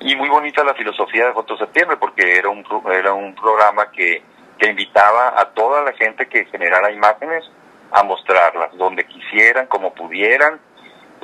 Y 0.00 0.16
muy 0.16 0.30
bonita 0.30 0.64
la 0.64 0.74
filosofía 0.74 1.26
de 1.26 1.32
Foto 1.32 1.58
Septiembre 1.58 1.98
porque 1.98 2.38
era 2.38 2.48
un, 2.48 2.64
era 2.90 3.12
un 3.12 3.34
programa 3.34 3.90
que 3.90 4.22
que 4.60 4.68
invitaba 4.68 5.40
a 5.40 5.46
toda 5.54 5.82
la 5.82 5.92
gente 5.94 6.28
que 6.28 6.44
generara 6.44 6.92
imágenes 6.92 7.50
a 7.92 8.02
mostrarlas 8.04 8.76
donde 8.76 9.06
quisieran, 9.06 9.66
como 9.66 9.94
pudieran, 9.94 10.60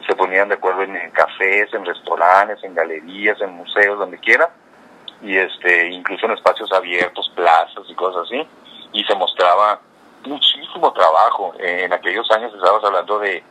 se 0.08 0.16
ponían 0.16 0.48
de 0.48 0.54
acuerdo 0.54 0.82
en, 0.82 1.10
cafés, 1.10 1.72
en 1.74 1.84
restaurantes, 1.84 2.64
en 2.64 2.74
galerías, 2.74 3.40
en 3.42 3.52
museos, 3.52 3.98
donde 3.98 4.18
quiera, 4.18 4.50
y 5.20 5.36
este, 5.36 5.88
incluso 5.88 6.26
en 6.26 6.32
espacios 6.32 6.72
abiertos, 6.72 7.30
plazas 7.34 7.84
y 7.86 7.94
cosas 7.94 8.26
así, 8.26 8.46
y 8.92 9.04
se 9.04 9.14
mostraba 9.14 9.80
muchísimo 10.24 10.92
trabajo. 10.92 11.54
En 11.58 11.92
aquellos 11.92 12.30
años 12.30 12.54
estabas 12.54 12.82
hablando 12.84 13.18
de, 13.18 13.44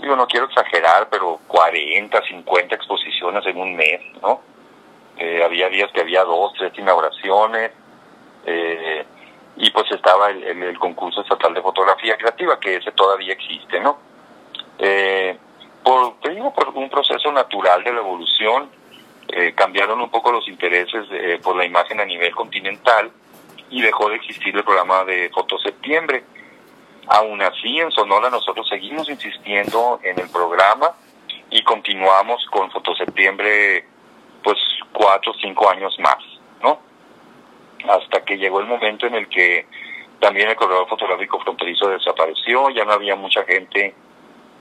digo, 0.00 0.14
no 0.14 0.26
quiero 0.28 0.46
exagerar, 0.46 1.08
pero 1.10 1.40
40, 1.48 2.22
50 2.22 2.74
exposiciones 2.74 3.44
en 3.46 3.58
un 3.58 3.74
mes, 3.74 4.00
¿no? 4.22 4.40
Eh, 5.18 5.42
había 5.44 5.68
días 5.68 5.90
que 5.92 6.00
había 6.00 6.24
dos, 6.24 6.52
tres 6.54 6.72
inauguraciones, 6.78 7.72
eh, 8.46 9.04
y 9.56 9.70
pues 9.70 9.90
estaba 9.92 10.30
el, 10.30 10.42
el, 10.42 10.78
concurso 10.78 11.20
estatal 11.20 11.54
de 11.54 11.62
fotografía 11.62 12.16
creativa, 12.16 12.58
que 12.58 12.76
ese 12.76 12.92
todavía 12.92 13.32
existe, 13.32 13.80
¿no? 13.80 13.98
Eh, 14.78 15.36
por, 15.82 16.18
te 16.20 16.30
por 16.54 16.68
un 16.74 16.88
proceso 16.88 17.30
natural 17.32 17.84
de 17.84 17.92
la 17.92 18.00
evolución, 18.00 18.70
eh, 19.28 19.52
cambiaron 19.54 20.00
un 20.00 20.10
poco 20.10 20.32
los 20.32 20.48
intereses 20.48 21.06
por 21.42 21.56
la 21.56 21.64
imagen 21.64 22.00
a 22.00 22.04
nivel 22.04 22.34
continental 22.34 23.10
y 23.70 23.80
dejó 23.80 24.08
de 24.08 24.16
existir 24.16 24.54
el 24.56 24.64
programa 24.64 25.04
de 25.04 25.30
Fotoseptiembre. 25.30 26.24
Aún 27.08 27.42
así, 27.42 27.78
en 27.78 27.90
Sonora 27.90 28.30
nosotros 28.30 28.68
seguimos 28.68 29.08
insistiendo 29.08 29.98
en 30.02 30.18
el 30.20 30.28
programa 30.30 30.92
y 31.50 31.62
continuamos 31.62 32.44
con 32.50 32.70
Fotoseptiembre 32.70 33.86
pues 34.42 34.58
cuatro 34.92 35.32
o 35.32 35.34
cinco 35.40 35.70
años 35.70 35.96
más. 35.98 36.18
Hasta 37.88 38.24
que 38.24 38.36
llegó 38.36 38.60
el 38.60 38.66
momento 38.66 39.06
en 39.06 39.14
el 39.14 39.28
que 39.28 39.66
también 40.20 40.48
el 40.48 40.56
corredor 40.56 40.88
fotográfico 40.88 41.40
fronterizo 41.40 41.88
desapareció, 41.88 42.70
ya 42.70 42.84
no 42.84 42.92
había 42.92 43.16
mucha 43.16 43.44
gente 43.44 43.94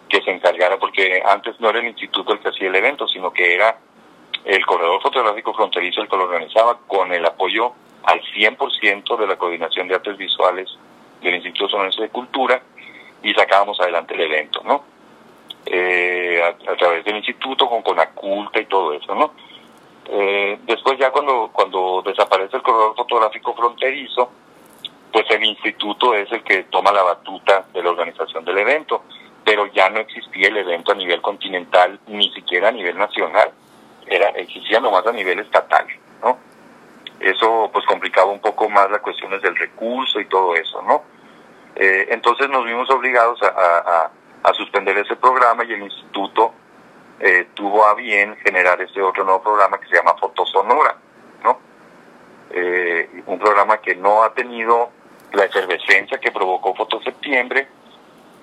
que 0.09 0.21
se 0.21 0.31
encargara, 0.31 0.77
porque 0.77 1.21
antes 1.25 1.59
no 1.59 1.69
era 1.69 1.79
el 1.79 1.87
instituto 1.87 2.33
el 2.33 2.39
que 2.39 2.49
hacía 2.49 2.67
el 2.67 2.75
evento, 2.75 3.07
sino 3.07 3.31
que 3.31 3.53
era 3.53 3.77
el 4.43 4.65
corredor 4.65 5.01
fotográfico 5.01 5.53
fronterizo 5.53 6.01
el 6.01 6.09
que 6.09 6.17
lo 6.17 6.23
organizaba 6.23 6.79
con 6.87 7.13
el 7.13 7.25
apoyo 7.25 7.73
al 8.03 8.21
100% 8.21 9.17
de 9.17 9.27
la 9.27 9.37
coordinación 9.37 9.87
de 9.87 9.95
artes 9.95 10.17
visuales 10.17 10.67
del 11.21 11.35
Instituto 11.35 11.69
Sonorense 11.69 12.01
de 12.01 12.09
Cultura 12.09 12.61
y 13.21 13.33
sacábamos 13.33 13.79
adelante 13.79 14.15
el 14.15 14.21
evento, 14.21 14.61
¿no? 14.65 14.83
Eh, 15.65 16.41
a, 16.43 16.71
a, 16.71 16.75
través 16.75 17.05
del 17.05 17.17
instituto 17.17 17.69
con 17.69 17.83
Conaculta 17.83 18.59
y 18.59 18.65
todo 18.65 18.93
eso, 18.93 19.13
¿no? 19.13 19.33
Eh, 20.13 20.59
después 20.63 20.99
ya 20.99 21.09
cuando, 21.09 21.49
cuando 21.53 22.03
desaparece 22.05 22.57
el 22.57 22.63
corredor 22.63 22.95
fotográfico 22.97 23.55
fronterizo, 23.55 24.29
pues 25.11 25.25
el 25.29 25.45
instituto 25.45 26.13
es 26.13 26.29
el 26.33 26.43
que 26.43 26.63
toma 26.63 26.91
la 26.91 27.01
batuta 27.01 27.65
de 27.73 27.81
la 27.81 27.91
organización 27.91 28.43
del 28.43 28.57
evento, 28.57 29.03
pero 29.45 29.67
ya 29.67 29.89
no 29.89 29.99
existía 29.99 30.49
el 30.49 30.57
evento 30.57 30.91
a 30.91 30.95
nivel 30.95 31.21
continental, 31.21 31.99
ni 32.07 32.29
siquiera 32.33 32.69
a 32.69 32.71
nivel 32.71 32.97
nacional, 32.97 33.51
era 34.05 34.29
existía 34.29 34.81
nomás 34.81 35.07
a 35.07 35.13
nivel 35.13 35.39
estatal, 35.39 35.87
¿no? 36.21 36.37
Eso 37.21 37.69
pues 37.71 37.85
complicaba 37.85 38.31
un 38.31 38.41
poco 38.41 38.67
más 38.69 38.91
las 38.91 39.01
cuestiones 39.01 39.41
del 39.41 39.55
recurso 39.55 40.19
y 40.19 40.25
todo 40.25 40.55
eso, 40.55 40.81
¿no? 40.81 41.03
Eh, 41.75 42.07
entonces 42.09 42.49
nos 42.49 42.65
vimos 42.65 42.89
obligados 42.89 43.41
a, 43.43 44.11
suspender 44.53 44.97
ese 44.97 45.15
programa 45.15 45.63
y 45.63 45.71
el 45.71 45.83
instituto 45.83 46.53
eh, 47.23 47.49
tuvo 47.53 47.85
a 47.85 47.93
bien 47.93 48.35
generar 48.37 48.81
este 48.81 48.99
otro 48.99 49.23
nuevo 49.23 49.43
programa 49.43 49.79
que 49.79 49.87
se 49.87 49.95
llama 49.95 50.15
Fotosonora, 50.19 50.97
¿no? 51.43 51.59
Eh, 52.49 53.21
un 53.27 53.37
programa 53.37 53.77
que 53.77 53.95
no 53.95 54.23
ha 54.23 54.33
tenido 54.33 54.89
la 55.33 55.45
efervescencia 55.45 56.17
que 56.17 56.31
provocó 56.31 56.73
Fotoseptiembre, 56.73 57.67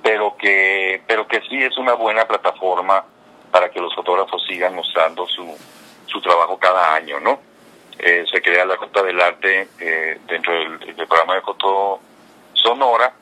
pero 0.00 0.36
que, 0.36 1.02
pero 1.08 1.26
que 1.26 1.40
sí 1.48 1.60
es 1.60 1.76
una 1.76 1.94
buena 1.94 2.28
plataforma 2.28 3.04
para 3.50 3.68
que 3.68 3.80
los 3.80 3.92
fotógrafos 3.96 4.46
sigan 4.46 4.76
mostrando 4.76 5.26
su, 5.26 5.56
su 6.06 6.20
trabajo 6.20 6.56
cada 6.56 6.94
año, 6.94 7.18
¿no? 7.18 7.40
Eh, 7.98 8.26
se 8.30 8.40
crea 8.40 8.64
la 8.64 8.76
Ruta 8.76 9.02
del 9.02 9.20
Arte 9.20 9.70
dentro 10.28 10.52
del, 10.52 10.78
programa 11.08 11.34
de 11.34 11.40
Foto 11.40 11.98
Sonora 12.52 13.12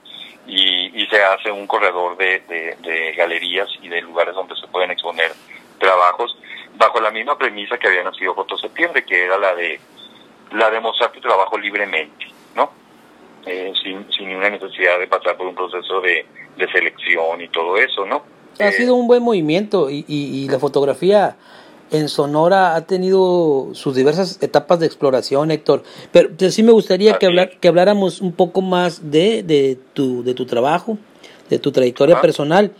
y, 0.46 1.02
y 1.02 1.06
se 1.06 1.22
hace 1.22 1.50
un 1.50 1.66
corredor 1.66 2.16
de, 2.16 2.42
de, 2.48 3.12
galerías 3.16 3.68
y 3.82 3.88
de 3.88 4.02
lugares 4.02 4.34
donde 4.34 4.54
se 4.56 4.66
pueden 4.68 4.90
exponer 4.90 5.32
trabajos 5.78 6.36
bajo 6.76 7.00
la 7.00 7.10
misma 7.10 7.36
premisa 7.36 7.78
que 7.78 7.88
había 7.88 8.04
nacido 8.04 8.34
Foto 8.34 8.56
Septiembre, 8.56 9.04
que 9.04 9.24
era 9.24 9.38
la 9.38 9.54
de 9.54 9.80
la 10.52 10.70
de 10.70 10.80
mostrar 10.80 11.10
tu 11.10 11.20
trabajo 11.20 11.58
libremente, 11.58 12.26
¿no? 12.54 12.70
Eh, 13.44 13.72
sin, 13.82 14.10
sin 14.12 14.28
ninguna 14.28 14.50
necesidad 14.50 14.98
de 14.98 15.08
pasar 15.08 15.36
por 15.36 15.46
un 15.46 15.54
proceso 15.54 16.00
de, 16.00 16.24
de 16.56 16.70
selección 16.70 17.40
y 17.40 17.48
todo 17.48 17.76
eso, 17.76 18.06
¿no? 18.06 18.22
Ha 18.58 18.72
sido 18.72 18.94
un 18.94 19.06
buen 19.06 19.22
movimiento 19.22 19.90
y, 19.90 20.04
y, 20.08 20.48
la 20.48 20.58
fotografía 20.58 21.36
en 21.90 22.08
Sonora 22.08 22.74
ha 22.74 22.86
tenido 22.86 23.70
sus 23.72 23.94
diversas 23.94 24.38
etapas 24.42 24.80
de 24.80 24.86
exploración, 24.86 25.50
Héctor. 25.50 25.82
Pero, 26.12 26.30
sí 26.50 26.62
me 26.62 26.72
gustaría 26.72 27.18
que, 27.18 27.26
hablar, 27.26 27.58
que 27.60 27.68
habláramos 27.68 28.20
un 28.20 28.32
poco 28.32 28.60
más 28.60 29.10
de, 29.10 29.42
de, 29.42 29.78
tu, 29.92 30.24
de 30.24 30.34
tu 30.34 30.46
trabajo, 30.46 30.98
de 31.48 31.58
tu 31.58 31.72
trayectoria 31.72 32.20
personal. 32.20 32.72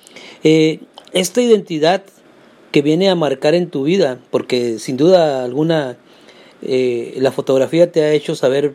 Eh, 0.43 0.81
esta 1.13 1.41
identidad 1.41 2.03
que 2.73 2.83
viene 2.83 3.09
a 3.09 3.15
marcar 3.15 3.55
en 3.55 3.71
tu 3.71 3.85
vida, 3.85 4.19
porque 4.31 4.79
sin 4.79 4.97
duda 4.97 5.45
alguna 5.45 5.97
eh, 6.63 7.15
la 7.19 7.33
fotografía 7.33 7.91
te 7.91 8.03
ha 8.03 8.13
hecho 8.13 8.35
saber 8.35 8.75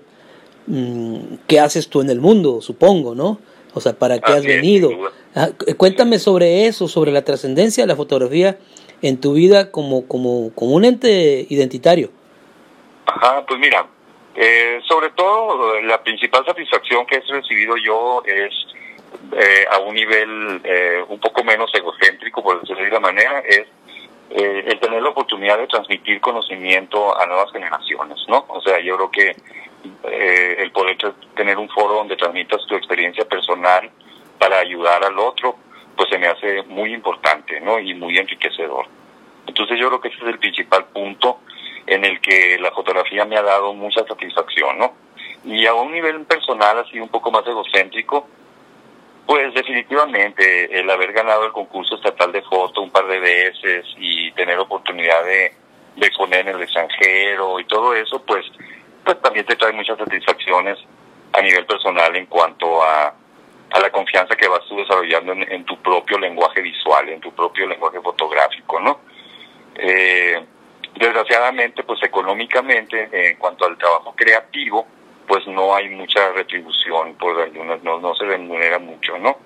mm, 0.67 1.17
qué 1.47 1.59
haces 1.59 1.87
tú 1.87 2.01
en 2.01 2.09
el 2.09 2.19
mundo, 2.19 2.61
supongo, 2.61 3.15
¿no? 3.15 3.39
O 3.73 3.81
sea, 3.81 3.93
¿para 3.93 4.19
qué 4.19 4.31
has 4.33 4.43
venido? 4.43 4.89
Ah, 5.33 5.49
cuéntame 5.77 6.19
sobre 6.19 6.67
eso, 6.67 6.87
sobre 6.87 7.11
la 7.11 7.23
trascendencia 7.23 7.83
de 7.83 7.87
la 7.87 7.95
fotografía 7.95 8.57
en 9.01 9.19
tu 9.19 9.33
vida 9.33 9.71
como, 9.71 10.07
como, 10.07 10.53
como 10.53 10.75
un 10.75 10.85
ente 10.85 11.45
identitario. 11.49 12.09
Ajá, 13.05 13.43
pues 13.45 13.59
mira, 13.59 13.85
eh, 14.35 14.79
sobre 14.87 15.09
todo 15.09 15.81
la 15.81 16.01
principal 16.01 16.45
satisfacción 16.45 17.05
que 17.05 17.17
he 17.17 17.33
recibido 17.33 17.75
yo 17.77 18.23
es 18.25 18.53
eh, 19.33 19.65
a 19.69 19.79
un 19.79 19.93
nivel 19.93 20.61
eh, 20.63 21.03
un 21.09 21.19
poco 21.19 21.43
menos 21.43 21.69
egocéntrico, 21.73 22.41
por 22.41 22.61
decirlo 22.61 22.83
de 22.83 22.89
una 22.89 22.99
manera, 22.99 23.39
es 23.39 23.67
el 24.33 24.79
tener 24.79 25.01
la 25.01 25.09
oportunidad 25.09 25.57
de 25.57 25.67
transmitir 25.67 26.21
conocimiento 26.21 27.19
a 27.19 27.25
nuevas 27.25 27.51
generaciones, 27.51 28.17
¿no? 28.29 28.45
O 28.47 28.61
sea, 28.61 28.79
yo 28.79 28.95
creo 28.95 29.11
que 29.11 29.35
el 30.63 30.71
poder 30.71 30.95
tener 31.35 31.57
un 31.57 31.67
foro 31.67 31.95
donde 31.95 32.15
transmitas 32.15 32.65
tu 32.65 32.75
experiencia 32.75 33.25
personal 33.25 33.91
para 34.39 34.59
ayudar 34.59 35.03
al 35.03 35.19
otro, 35.19 35.57
pues 35.95 36.09
se 36.09 36.17
me 36.17 36.27
hace 36.27 36.63
muy 36.63 36.93
importante, 36.93 37.59
¿no? 37.61 37.79
Y 37.79 37.93
muy 37.93 38.17
enriquecedor. 38.17 38.85
Entonces 39.47 39.79
yo 39.79 39.87
creo 39.87 40.01
que 40.01 40.07
ese 40.09 40.17
es 40.17 40.27
el 40.27 40.39
principal 40.39 40.85
punto 40.85 41.39
en 41.87 42.05
el 42.05 42.21
que 42.21 42.57
la 42.59 42.71
fotografía 42.71 43.25
me 43.25 43.37
ha 43.37 43.41
dado 43.41 43.73
mucha 43.73 44.05
satisfacción, 44.05 44.77
¿no? 44.77 44.93
Y 45.43 45.65
a 45.65 45.73
un 45.73 45.91
nivel 45.91 46.23
personal, 46.25 46.79
así 46.79 46.99
un 46.99 47.09
poco 47.09 47.31
más 47.31 47.45
egocéntrico, 47.47 48.27
pues 49.25 49.53
definitivamente 49.53 50.79
el 50.79 50.89
haber 50.89 51.13
ganado 51.13 51.45
el 51.45 51.51
concurso 51.51 51.95
estatal 51.95 52.31
de 52.31 52.41
foto 52.43 52.81
un 52.81 52.91
par 52.91 53.07
de 53.07 53.19
veces 53.19 53.85
y 53.97 54.31
tener 54.33 54.59
oportunidad 54.59 55.23
de, 55.23 55.53
de 55.95 56.07
exponer 56.07 56.47
en 56.47 56.55
el 56.55 56.61
extranjero 56.61 57.59
y 57.59 57.65
todo 57.65 57.95
eso, 57.95 58.21
pues, 58.25 58.45
pues 59.03 59.21
también 59.21 59.45
te 59.45 59.55
trae 59.55 59.73
muchas 59.73 59.97
satisfacciones 59.97 60.77
a 61.33 61.41
nivel 61.41 61.65
personal 61.65 62.15
en 62.15 62.25
cuanto 62.25 62.83
a 62.83 63.13
a 63.71 63.79
la 63.79 63.89
confianza 63.89 64.35
que 64.35 64.47
vas 64.47 64.61
tú 64.67 64.75
desarrollando 64.75 65.33
en, 65.33 65.63
tu 65.65 65.77
propio 65.81 66.19
lenguaje 66.19 66.61
visual, 66.61 67.07
en 67.09 67.21
tu 67.21 67.31
propio 67.33 67.67
lenguaje 67.67 68.01
fotográfico, 68.01 68.79
¿no? 68.79 68.99
Eh, 69.75 70.43
desgraciadamente, 70.95 71.83
pues 71.83 72.03
económicamente, 72.03 73.09
en 73.11 73.37
cuanto 73.37 73.65
al 73.65 73.77
trabajo 73.77 74.13
creativo, 74.15 74.85
pues 75.25 75.47
no 75.47 75.73
hay 75.73 75.87
mucha 75.89 76.31
retribución, 76.33 77.15
pues 77.15 77.53
no, 77.83 77.99
no 77.99 78.15
se 78.15 78.25
remunera 78.25 78.77
mucho, 78.77 79.17
¿no? 79.17 79.37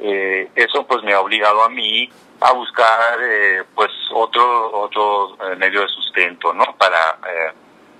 Eh, 0.00 0.48
eso 0.54 0.86
pues 0.86 1.02
me 1.02 1.14
ha 1.14 1.20
obligado 1.20 1.64
a 1.64 1.68
mí 1.68 2.08
a 2.40 2.52
buscar 2.52 3.18
eh, 3.22 3.64
pues 3.74 3.90
otro 4.12 4.78
otro 4.82 5.38
medio 5.56 5.80
de 5.80 5.88
sustento, 5.88 6.52
¿no? 6.52 6.76
Para 6.78 7.18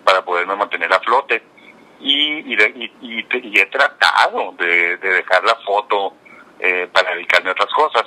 para 0.04 0.22
poderme 0.22 0.54
mantener 0.54 0.92
a 0.92 1.00
flote 1.00 1.42
y, 2.00 2.54
y, 2.54 2.86
y, 3.00 3.58
he 3.58 3.66
tratado 3.66 4.52
de, 4.58 4.96
dejar 4.98 5.44
la 5.44 5.56
foto 5.56 6.14
eh, 6.58 6.88
para 6.92 7.14
dedicarme 7.14 7.50
a 7.50 7.52
otras 7.52 7.72
cosas, 7.72 8.04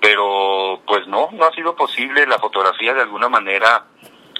pero 0.00 0.80
pues 0.86 1.06
no, 1.08 1.28
no 1.32 1.46
ha 1.46 1.52
sido 1.52 1.74
posible. 1.74 2.26
La 2.26 2.38
fotografía 2.38 2.94
de 2.94 3.02
alguna 3.02 3.28
manera 3.28 3.84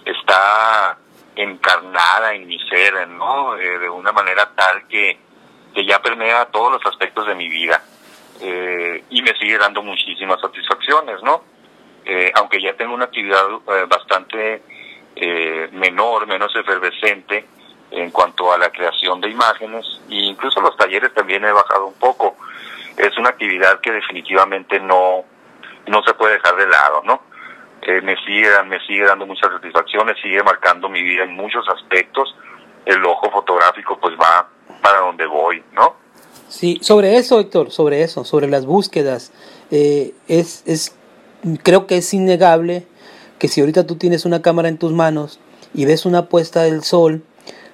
está 0.04 0.98
encarnada 1.34 2.34
en 2.34 2.46
mi 2.46 2.58
ser, 2.68 3.08
¿no? 3.08 3.56
Eh, 3.56 3.78
de 3.78 3.90
una 3.90 4.12
manera 4.12 4.50
tal 4.54 4.86
que, 4.86 5.18
que 5.74 5.84
ya 5.84 6.00
permea 6.00 6.46
todos 6.46 6.72
los 6.72 6.86
aspectos 6.86 7.26
de 7.26 7.34
mi 7.34 7.48
vida 7.48 7.82
eh, 8.40 9.04
y 9.10 9.22
me 9.22 9.36
sigue 9.38 9.58
dando 9.58 9.82
muchísimas 9.82 10.40
satisfacciones, 10.40 11.22
¿no? 11.22 11.42
aunque 12.36 12.62
ya 12.62 12.72
tengo 12.72 12.94
una 12.94 13.04
actividad 13.04 13.44
bastante 13.86 14.62
menor, 15.72 16.26
menos 16.26 16.50
efervescente, 16.56 17.44
en 17.90 18.10
cuanto 18.10 18.52
a 18.52 18.58
la 18.58 18.70
creación 18.70 19.20
de 19.20 19.30
imágenes 19.30 19.86
e 20.10 20.16
incluso 20.16 20.60
los 20.60 20.76
talleres 20.76 21.12
también 21.14 21.44
he 21.44 21.52
bajado 21.52 21.86
un 21.86 21.94
poco. 21.94 22.36
Es 22.96 23.16
una 23.18 23.30
actividad 23.30 23.80
que 23.80 23.92
definitivamente 23.92 24.80
no, 24.80 25.24
no 25.86 26.02
se 26.02 26.14
puede 26.14 26.34
dejar 26.34 26.56
de 26.56 26.66
lado, 26.66 27.02
¿no? 27.04 27.22
Eh, 27.82 28.00
me 28.02 28.16
sigue 28.24 28.50
me 28.66 28.80
sigue 28.80 29.04
dando 29.04 29.24
muchas 29.26 29.50
satisfacciones, 29.52 30.16
sigue 30.20 30.42
marcando 30.42 30.88
mi 30.88 31.02
vida 31.02 31.24
en 31.24 31.34
muchos 31.34 31.64
aspectos. 31.68 32.36
El 32.84 33.04
ojo 33.04 33.30
fotográfico 33.30 33.98
pues 34.00 34.14
va 34.20 34.48
para 34.82 35.00
donde 35.00 35.26
voy, 35.26 35.62
¿no? 35.72 35.94
Sí, 36.48 36.78
sobre 36.82 37.16
eso, 37.18 37.40
Héctor, 37.40 37.70
sobre 37.70 38.02
eso, 38.02 38.24
sobre 38.24 38.48
las 38.48 38.64
búsquedas, 38.64 39.32
eh, 39.70 40.14
es, 40.28 40.62
es, 40.66 40.96
creo 41.62 41.86
que 41.86 41.98
es 41.98 42.14
innegable 42.14 42.86
que 43.38 43.48
si 43.48 43.60
ahorita 43.60 43.86
tú 43.86 43.96
tienes 43.96 44.24
una 44.24 44.40
cámara 44.42 44.68
en 44.68 44.78
tus 44.78 44.92
manos 44.92 45.40
y 45.74 45.84
ves 45.84 46.06
una 46.06 46.26
puesta 46.26 46.62
del 46.62 46.82
sol, 46.82 47.22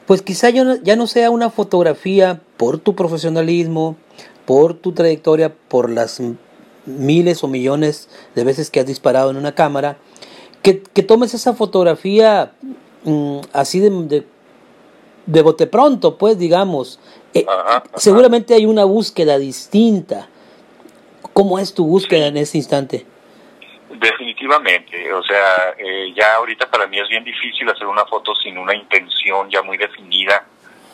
pues 0.07 0.23
quizá 0.23 0.51
ya 0.51 0.97
no 0.97 1.07
sea 1.07 1.31
una 1.31 1.51
fotografía 1.51 2.41
por 2.57 2.79
tu 2.79 2.95
profesionalismo, 2.95 3.97
por 4.45 4.75
tu 4.75 4.93
trayectoria, 4.93 5.55
por 5.69 5.91
las 5.91 6.21
miles 6.87 7.43
o 7.43 7.49
millones 7.49 8.09
de 8.35 8.45
veces 8.45 8.71
que 8.71 8.81
has 8.81 8.87
disparado 8.87 9.31
en 9.31 9.37
una 9.37 9.55
cámara, 9.55 9.97
que, 10.63 10.75
tomes 11.03 11.35
esa 11.35 11.53
fotografía 11.53 12.55
mm, 13.05 13.39
así 13.53 13.81
de, 13.81 14.25
de, 15.27 15.43
bote 15.43 15.67
pronto, 15.67 16.17
pues 16.17 16.39
digamos. 16.39 16.99
Eh, 17.35 17.45
seguramente 17.97 18.55
hay 18.55 18.65
una 18.65 18.85
búsqueda 18.85 19.39
distinta. 19.39 20.29
¿Cómo 21.35 21.59
es 21.59 21.75
tu 21.75 21.85
búsqueda 21.85 22.29
en 22.29 22.37
ese 22.39 22.59
instante? 22.59 23.05
Definitivamente, 23.95 25.13
o 25.13 25.23
sea, 25.23 25.75
eh, 25.79 26.13
ya 26.17 26.35
ahorita 26.35 26.69
para 26.69 26.89
mí 26.89 26.99
es 26.99 27.09
bien 27.09 27.23
difícil 27.23 27.69
hacer 27.71 27.87
una 27.87 28.05
foto 28.05 28.35
sin 28.35 28.59
una 28.59 28.75
intención 28.75 29.49
ya 29.49 29.63
muy 29.63 29.77
definida 29.77 30.45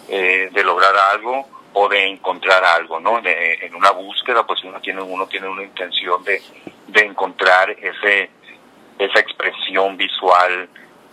eh, 0.06 0.50
de 0.52 0.64
lograr 0.64 0.94
algo 1.12 1.48
o 1.72 1.88
de 1.88 2.06
encontrar 2.08 2.62
algo, 2.62 3.00
¿no? 3.00 3.22
en 3.24 3.74
una 3.74 3.92
búsqueda, 3.92 4.46
pues 4.46 4.62
uno 4.64 4.80
tiene 4.80 5.00
uno 5.00 5.26
tiene 5.28 5.48
una 5.48 5.62
intención 5.62 6.22
de, 6.24 6.42
de 6.88 7.00
encontrar 7.00 7.70
ese 7.70 8.30
esa 8.98 9.18
expresión 9.18 9.96
visual 9.96 10.68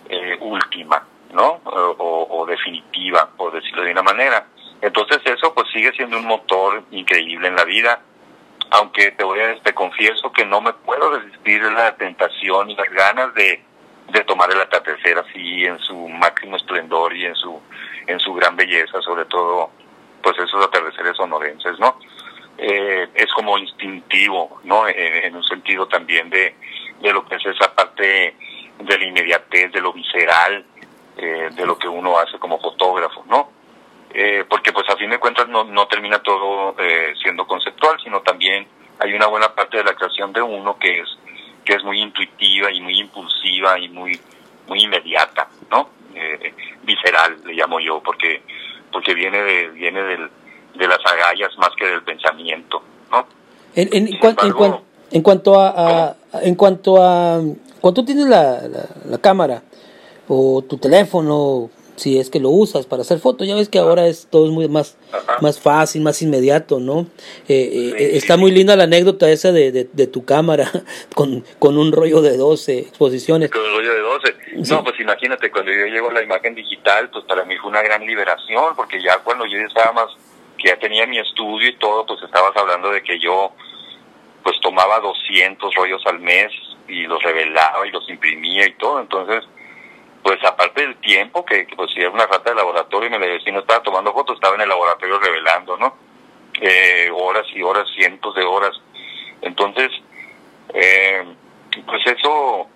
eh, 0.10 0.38
última, 0.42 1.08
¿no? 1.32 1.62
O, 1.64 2.28
o 2.30 2.46
definitiva, 2.46 3.30
por 3.38 3.54
decirlo 3.54 3.84
de 3.84 3.92
una 3.92 4.04
manera. 4.04 4.46
Entonces 4.82 5.20
eso 5.26 5.54
pues 5.54 5.70
sigue 5.72 5.94
siendo 5.94 6.18
un 6.18 6.26
motor 6.26 6.84
increíble 6.92 7.48
en 7.48 7.56
la 7.56 7.64
vida 7.64 8.02
aunque 8.72 9.12
te 9.12 9.24
voy 9.24 9.40
a, 9.40 9.60
te 9.62 9.74
confieso 9.74 10.32
que 10.32 10.46
no 10.46 10.62
me 10.62 10.74
puedo 10.74 11.12
resistir 11.12 11.62
la 11.64 11.96
tentación 11.96 12.70
y 12.70 12.76
las 12.76 12.90
ganas 12.90 13.34
de, 13.34 13.62
de 14.10 14.24
tomar 14.24 14.52
el 14.52 14.62
atardecer 14.62 15.18
así 15.18 15.66
en 15.66 15.80
su 15.80 15.96
máximo 16.10 16.58
esplendor 16.58 17.16
y 17.16 17.26
en 17.26 17.36
su, 17.36 17.60
en 18.08 18.20
su 18.20 18.34
gran 18.34 18.56
belleza, 18.56 19.02
sobre 19.02 19.26
todo, 19.26 19.72
pues 20.22 20.38
esos 20.38 20.66
atardeceres 20.66 21.16
sonorenses, 21.16 21.80
¿no? 21.80 22.00
Eh, 22.58 23.08
es 23.14 23.32
como 23.34 23.58
instintivo, 23.58 24.60
¿no? 24.64 24.88
En, 24.88 25.36
un 25.36 25.44
sentido 25.44 25.88
también 25.88 26.30
de, 26.30 26.56
de 27.02 27.14
lo 27.14 27.24
que 27.26 27.36
es 27.36 27.46
esa 27.46 27.74
parte 27.74 28.36
de 28.80 28.98
la 28.98 29.06
inmediatez, 29.06 29.72
de 29.72 29.82
lo 29.82 29.94
visceral, 29.94 30.66
eh, 31.18 31.50
de 31.52 31.66
lo 31.66 31.78
que 31.78 31.88
uno 31.88 32.18
hace 32.18 32.40
como 32.40 32.60
fotógrafo, 32.60 33.24
¿no? 33.28 33.57
Eh, 34.14 34.46
porque 34.50 34.72
pues 34.72 34.88
a 34.90 34.96
fin 34.96 35.10
de 35.10 35.20
cuentas 35.20 35.48
no, 35.50 35.64
no 35.66 35.88
termina 35.88 36.20
todo 36.20 36.76
eh, 36.80 37.14
siendo 37.22 37.46
conceptual, 37.46 37.98
sino 38.04 38.22
también 38.22 38.68
hay 39.00 39.14
una 39.14 39.28
buena 39.28 39.54
parte 39.54 39.78
de 39.78 39.84
la 39.84 39.94
creación 39.94 40.34
de 40.34 40.42
uno 40.42 40.78
que 40.80 41.02
es 41.02 41.08
que 41.66 41.74
es 41.74 41.84
muy 41.84 42.02
intuitiva 42.02 42.72
y 42.72 42.80
muy 42.80 42.98
impulsiva 43.00 43.78
y 43.78 43.90
muy 43.90 44.20
muy 44.68 44.80
inmediata, 44.80 45.48
¿no? 45.70 45.90
Eh, 46.16 46.54
visceral 46.84 47.38
le 47.46 47.54
llamo 47.54 47.80
yo, 47.80 48.02
porque 48.02 48.42
porque 48.92 49.14
viene 49.14 49.42
de 49.44 49.68
viene 49.70 50.02
del, 50.02 50.30
de 50.76 50.88
las 50.88 51.00
agallas 51.06 51.58
más 51.58 51.70
que 51.78 51.86
del 51.86 52.04
pensamiento, 52.04 52.82
¿no? 53.12 53.28
En, 53.76 53.90
en, 53.92 54.08
en, 54.08 54.18
cuanto 55.22 55.60
a, 55.60 56.16
en 56.42 56.56
cuanto 56.56 57.04
a 57.04 57.42
cuando 57.82 58.02
tú 58.02 58.06
tienes 58.06 58.26
la, 58.28 58.62
la 59.06 59.18
cámara 59.20 59.62
o 60.28 60.64
tu 60.68 60.78
teléfono 60.78 61.70
si 61.98 62.20
es 62.20 62.30
que 62.30 62.40
lo 62.40 62.50
usas 62.50 62.86
para 62.86 63.02
hacer 63.02 63.20
fotos. 63.20 63.48
Ya 63.48 63.56
ves 63.56 63.70
que 63.70 63.80
ahora 63.80 64.08
es 64.08 64.28
todo 64.30 64.46
es 64.46 64.52
muy 64.52 64.70
más, 64.70 64.98
más 65.42 65.60
fácil, 65.60 66.04
más 66.04 66.22
inmediato, 66.22 66.80
¿no? 66.80 67.08
Eh, 67.48 67.94
eh, 67.98 68.12
está 68.14 68.38
muy 68.38 68.52
linda 68.52 68.76
la 68.76 68.86
anécdota 68.86 69.30
esa 69.30 69.52
de, 69.52 69.72
de, 69.72 70.08
tu 70.08 70.24
cámara 70.24 70.72
con, 71.16 71.44
con 71.60 71.78
un 71.78 71.92
rollo 71.92 72.22
de 72.22 72.38
12 72.38 72.80
exposiciones. 72.80 73.50
Con 73.52 73.62
un 73.62 73.72
rollo 73.72 73.94
de 73.94 74.00
12. 74.00 74.36
No, 74.70 74.84
pues 74.84 75.00
imagínate, 75.00 75.52
cuando 75.52 75.72
yo 75.72 75.86
llego 75.88 76.10
a 76.10 76.14
la 76.14 76.24
imagen 76.24 76.56
digital, 76.56 77.10
pues 77.10 77.26
para 77.26 77.44
mí 77.46 77.58
fue 77.58 77.70
una 77.70 77.82
gran 77.82 78.06
liberación, 78.06 78.76
porque 78.76 79.02
ya 79.02 79.18
cuando 79.20 79.46
yo 79.46 79.58
estaba 79.60 79.92
más, 79.92 80.08
que 80.58 80.70
ya 80.70 80.80
tenía 80.80 81.06
mi 81.08 81.20
estudio 81.20 81.68
y 81.68 81.76
todo, 81.78 82.06
pues 82.06 82.22
estabas 82.24 82.56
hablando 82.56 82.92
de 82.92 83.02
que 83.02 83.20
yo 83.20 83.52
pues 84.44 84.56
tomaba 84.62 85.00
200 85.00 85.76
rollos 85.76 86.02
al 86.06 86.20
mes 86.20 86.52
y 86.88 87.04
los 87.04 87.22
revelaba 87.22 87.86
y 87.86 87.92
los 87.92 88.08
imprimía 88.10 88.66
y 88.66 88.74
todo, 88.74 89.02
entonces 89.02 89.44
pues 90.28 90.44
aparte 90.44 90.82
del 90.82 90.98
tiempo, 90.98 91.46
que, 91.46 91.66
pues 91.74 91.90
si 91.94 92.02
era 92.02 92.10
una 92.10 92.26
rata 92.26 92.50
de 92.50 92.58
laboratorio 92.58 93.08
y 93.08 93.12
me 93.12 93.18
le 93.18 93.30
decía, 93.30 93.54
no 93.54 93.62
estaba 93.62 93.82
tomando 93.82 94.12
fotos, 94.12 94.36
estaba 94.36 94.56
en 94.56 94.62
el 94.62 94.68
laboratorio 94.68 95.18
revelando, 95.20 95.78
¿no? 95.78 95.96
Eh, 96.60 97.10
horas 97.16 97.46
y 97.56 97.62
horas, 97.62 97.88
cientos 97.96 98.36
de 98.36 98.44
horas. 98.44 98.78
Entonces, 99.40 99.90
eh, 100.74 101.24
pues 101.86 102.06
eso 102.08 102.68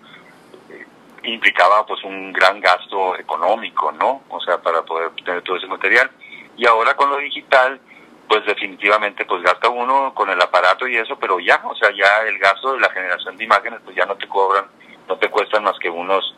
implicaba 1.23 1.85
pues 1.85 2.01
un 2.05 2.31
gran 2.31 2.61
gasto 2.61 3.19
económico, 3.19 3.91
¿no? 3.91 4.21
O 4.29 4.39
sea, 4.39 4.61
para 4.61 4.83
poder 4.83 5.11
tener 5.25 5.41
todo 5.41 5.57
ese 5.57 5.67
material. 5.67 6.09
Y 6.55 6.65
ahora 6.65 6.95
con 6.95 7.09
lo 7.09 7.17
digital, 7.17 7.81
pues 8.29 8.45
definitivamente 8.45 9.25
pues 9.25 9.43
gasta 9.43 9.67
uno 9.67 10.13
con 10.13 10.29
el 10.29 10.41
aparato 10.41 10.87
y 10.87 10.95
eso, 10.95 11.19
pero 11.19 11.37
ya, 11.41 11.61
o 11.65 11.75
sea, 11.75 11.91
ya 11.91 12.21
el 12.29 12.39
gasto 12.39 12.71
de 12.71 12.79
la 12.79 12.89
generación 12.91 13.35
de 13.35 13.43
imágenes 13.43 13.81
pues 13.83 13.93
ya 13.97 14.05
no 14.05 14.15
te 14.15 14.29
cobran, 14.29 14.67
no 15.09 15.17
te 15.17 15.29
cuestan 15.29 15.65
más 15.65 15.77
que 15.79 15.89
unos 15.89 16.33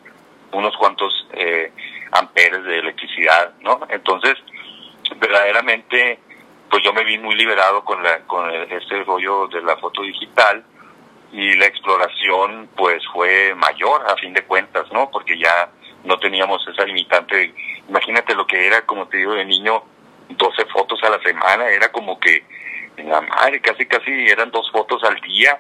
unos 0.54 0.76
cuantos 0.78 1.28
eh, 1.34 1.72
amperes 2.12 2.64
de 2.64 2.80
electricidad, 2.80 3.54
¿no? 3.62 3.82
Entonces, 3.90 4.36
verdaderamente, 5.18 6.20
pues 6.70 6.84
yo 6.84 6.94
me 6.94 7.04
vi 7.04 7.18
muy 7.18 7.36
liberado 7.36 7.84
con, 7.84 8.04
la, 8.04 8.20
con 8.22 8.50
este 8.52 9.04
rollo 9.04 9.48
de 9.48 9.62
la 9.62 9.78
foto 9.78 10.02
digital 10.02 10.64
y 11.32 11.54
la 11.56 11.66
exploración 11.66 12.70
pues 12.76 13.04
fue 13.12 13.56
mayor 13.56 14.06
a 14.08 14.16
fin 14.16 14.34
de 14.34 14.44
cuentas, 14.44 14.92
¿no? 14.92 15.10
Porque 15.10 15.38
ya 15.38 15.70
no 16.04 16.18
teníamos 16.20 16.66
esa 16.68 16.86
limitante. 16.86 17.54
Imagínate 17.90 18.36
lo 18.36 18.46
que 18.46 18.68
era, 18.68 18.86
como 18.86 19.08
te 19.08 19.18
digo, 19.18 19.34
de 19.34 19.46
niño, 19.46 19.84
12 20.30 20.66
fotos 20.66 21.00
a 21.04 21.10
la 21.10 21.20
semana, 21.22 21.68
era 21.68 21.92
como 21.92 22.20
que, 22.20 22.44
la 22.98 23.22
madre, 23.22 23.60
casi 23.60 23.86
casi 23.88 24.12
eran 24.28 24.52
dos 24.52 24.70
fotos 24.72 25.04
al 25.04 25.20
día 25.22 25.60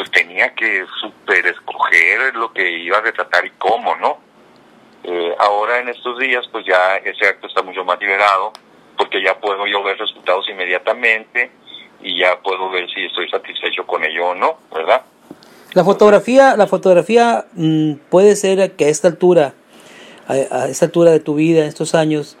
pues 0.00 0.10
tenía 0.12 0.54
que 0.54 0.86
super 0.98 1.44
escoger 1.44 2.34
lo 2.34 2.50
que 2.54 2.70
iba 2.78 2.96
a 2.96 3.02
retratar 3.02 3.44
y 3.44 3.50
cómo, 3.58 3.94
¿no? 3.96 4.16
Eh, 5.04 5.34
ahora 5.38 5.80
en 5.80 5.90
estos 5.90 6.18
días, 6.18 6.48
pues 6.50 6.64
ya 6.64 6.96
ese 7.04 7.26
acto 7.26 7.46
está 7.46 7.60
mucho 7.60 7.84
más 7.84 8.00
liberado, 8.00 8.50
porque 8.96 9.22
ya 9.22 9.38
puedo 9.38 9.66
yo 9.66 9.82
ver 9.82 9.98
resultados 9.98 10.48
inmediatamente 10.48 11.50
y 12.00 12.18
ya 12.18 12.40
puedo 12.40 12.70
ver 12.70 12.88
si 12.90 13.04
estoy 13.04 13.28
satisfecho 13.28 13.86
con 13.86 14.02
ello 14.02 14.28
o 14.28 14.34
no, 14.34 14.56
¿verdad? 14.74 15.02
La 15.74 15.84
fotografía, 15.84 16.56
la 16.56 16.66
fotografía 16.66 17.44
mm, 17.52 17.96
puede 18.08 18.36
ser 18.36 18.72
que 18.76 18.86
a 18.86 18.88
esta 18.88 19.08
altura, 19.08 19.52
a, 20.28 20.66
esta 20.68 20.86
altura 20.86 21.10
de 21.10 21.20
tu 21.20 21.34
vida, 21.34 21.60
en 21.60 21.66
estos 21.66 21.94
años, 21.94 22.38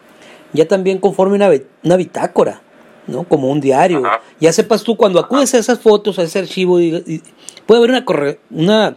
ya 0.54 0.66
también 0.66 0.98
conforme 0.98 1.34
una, 1.34 1.50
una 1.84 1.96
bitácora, 1.96 2.62
¿no? 3.10 3.24
Como 3.24 3.48
un 3.48 3.60
diario. 3.60 4.02
Ya 4.38 4.52
sepas 4.52 4.82
tú, 4.82 4.96
cuando 4.96 5.18
acudes 5.20 5.54
a 5.54 5.58
esas 5.58 5.80
fotos, 5.80 6.18
a 6.18 6.22
ese 6.22 6.38
archivo, 6.38 6.80
y, 6.80 7.22
puede 7.66 7.78
haber 7.78 7.90
una, 7.90 8.04
una, 8.50 8.96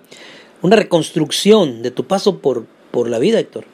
una 0.61 0.75
reconstrucción 0.75 1.81
de 1.81 1.91
tu 1.91 2.05
paso 2.07 2.39
por, 2.39 2.65
por 2.91 3.09
la 3.09 3.19
vida, 3.19 3.39
Héctor. 3.39 3.65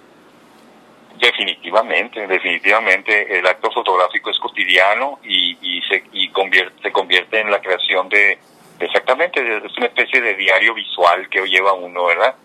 Definitivamente, 1.19 2.25
definitivamente 2.28 3.38
el 3.38 3.45
acto 3.45 3.69
fotográfico 3.71 4.30
es 4.30 4.39
cotidiano 4.39 5.19
y, 5.23 5.58
y, 5.62 5.82
se, 5.82 6.04
y 6.13 6.30
convierte, 6.30 6.82
se 6.82 6.91
convierte 6.93 7.41
en 7.41 7.52
la 7.52 7.60
creación 7.60 8.08
de, 8.08 8.39
exactamente, 8.80 9.41
es 9.41 9.78
una 9.78 9.88
especie 9.88 10.21
de 10.21 10.36
diario 10.36 10.73
visual 10.73 11.28
que 11.30 11.45
lleva 11.45 11.73
uno, 11.73 12.06
¿verdad? 12.06 12.36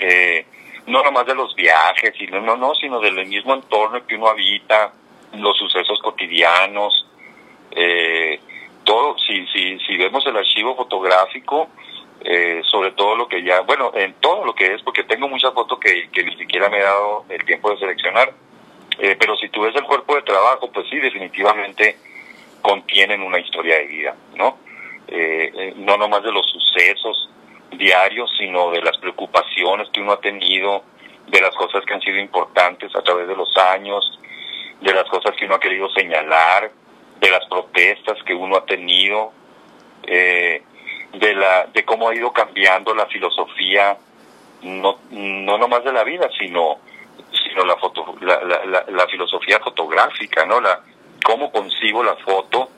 Eh, 0.00 0.44
no 0.86 1.02
nomás 1.02 1.26
de 1.26 1.34
los 1.34 1.54
viajes, 1.54 2.12
sino, 2.18 2.40
no, 2.40 2.56
no, 2.56 2.74
sino 2.74 3.00
del 3.00 3.26
mismo 3.26 3.54
entorno 3.54 4.04
que 4.06 4.16
uno 4.16 4.28
habita, 4.28 4.92
los 5.34 5.56
sucesos 5.56 6.00
cotidianos, 6.02 7.06
eh, 7.70 8.40
todo, 8.84 9.16
si, 9.18 9.46
si, 9.48 9.78
si 9.80 9.96
vemos 9.96 10.24
el 10.26 10.36
archivo 10.36 10.76
fotográfico, 10.76 11.68
eh, 12.22 12.60
sobre 12.64 12.92
todo 12.92 13.16
lo 13.16 13.28
que 13.28 13.42
ya, 13.42 13.60
bueno, 13.60 13.92
en 13.94 14.14
todo 14.14 14.44
lo 14.44 14.54
que 14.54 14.74
es, 14.74 14.82
porque 14.82 15.04
tengo 15.04 15.28
muchas 15.28 15.54
fotos 15.54 15.78
que, 15.78 16.10
que 16.10 16.24
ni 16.24 16.36
siquiera 16.36 16.68
me 16.68 16.78
he 16.78 16.82
dado 16.82 17.24
el 17.28 17.44
tiempo 17.44 17.70
de 17.70 17.78
seleccionar, 17.78 18.32
eh, 18.98 19.16
pero 19.18 19.36
si 19.36 19.48
tú 19.48 19.62
ves 19.62 19.74
el 19.76 19.84
cuerpo 19.84 20.14
de 20.14 20.22
trabajo, 20.22 20.70
pues 20.70 20.86
sí, 20.90 20.96
definitivamente 20.96 21.96
contienen 22.60 23.22
una 23.22 23.38
historia 23.38 23.76
de 23.76 23.86
vida, 23.86 24.14
¿no? 24.34 24.58
Eh, 25.08 25.50
eh, 25.54 25.74
no 25.76 25.96
nomás 25.96 26.22
de 26.22 26.32
los 26.32 26.46
sucesos 26.50 27.30
diarios, 27.72 28.30
sino 28.38 28.70
de 28.70 28.82
las 28.82 28.98
preocupaciones 28.98 29.88
que 29.90 30.00
uno 30.00 30.12
ha 30.12 30.20
tenido, 30.20 30.84
de 31.28 31.40
las 31.40 31.54
cosas 31.54 31.84
que 31.86 31.94
han 31.94 32.00
sido 32.00 32.18
importantes 32.18 32.94
a 32.94 33.02
través 33.02 33.26
de 33.26 33.36
los 33.36 33.56
años, 33.56 34.20
de 34.80 34.92
las 34.92 35.04
cosas 35.04 35.34
que 35.36 35.46
uno 35.46 35.54
ha 35.54 35.60
querido 35.60 35.88
señalar, 35.90 36.70
de 37.20 37.30
las 37.30 37.44
protestas 37.46 38.18
que 38.24 38.34
uno 38.34 38.56
ha 38.56 38.64
tenido, 38.64 39.32
eh, 40.04 40.62
de, 41.12 41.34
la, 41.34 41.66
de 41.66 41.84
cómo 41.84 42.08
ha 42.08 42.14
ido 42.14 42.32
cambiando 42.32 42.94
la 42.94 43.06
filosofía, 43.06 43.98
no, 44.62 44.98
no 45.10 45.58
nomás 45.58 45.84
de 45.84 45.92
la 45.92 46.04
vida, 46.04 46.28
sino, 46.38 46.78
sino 47.44 47.64
la, 47.64 47.76
foto, 47.76 48.16
la, 48.20 48.42
la, 48.44 48.84
la, 48.88 49.06
filosofía 49.08 49.58
fotográfica, 49.60 50.46
¿no? 50.46 50.60
La, 50.60 50.80
cómo 51.24 51.50
concibo 51.50 52.02
la 52.02 52.16
foto 52.16 52.70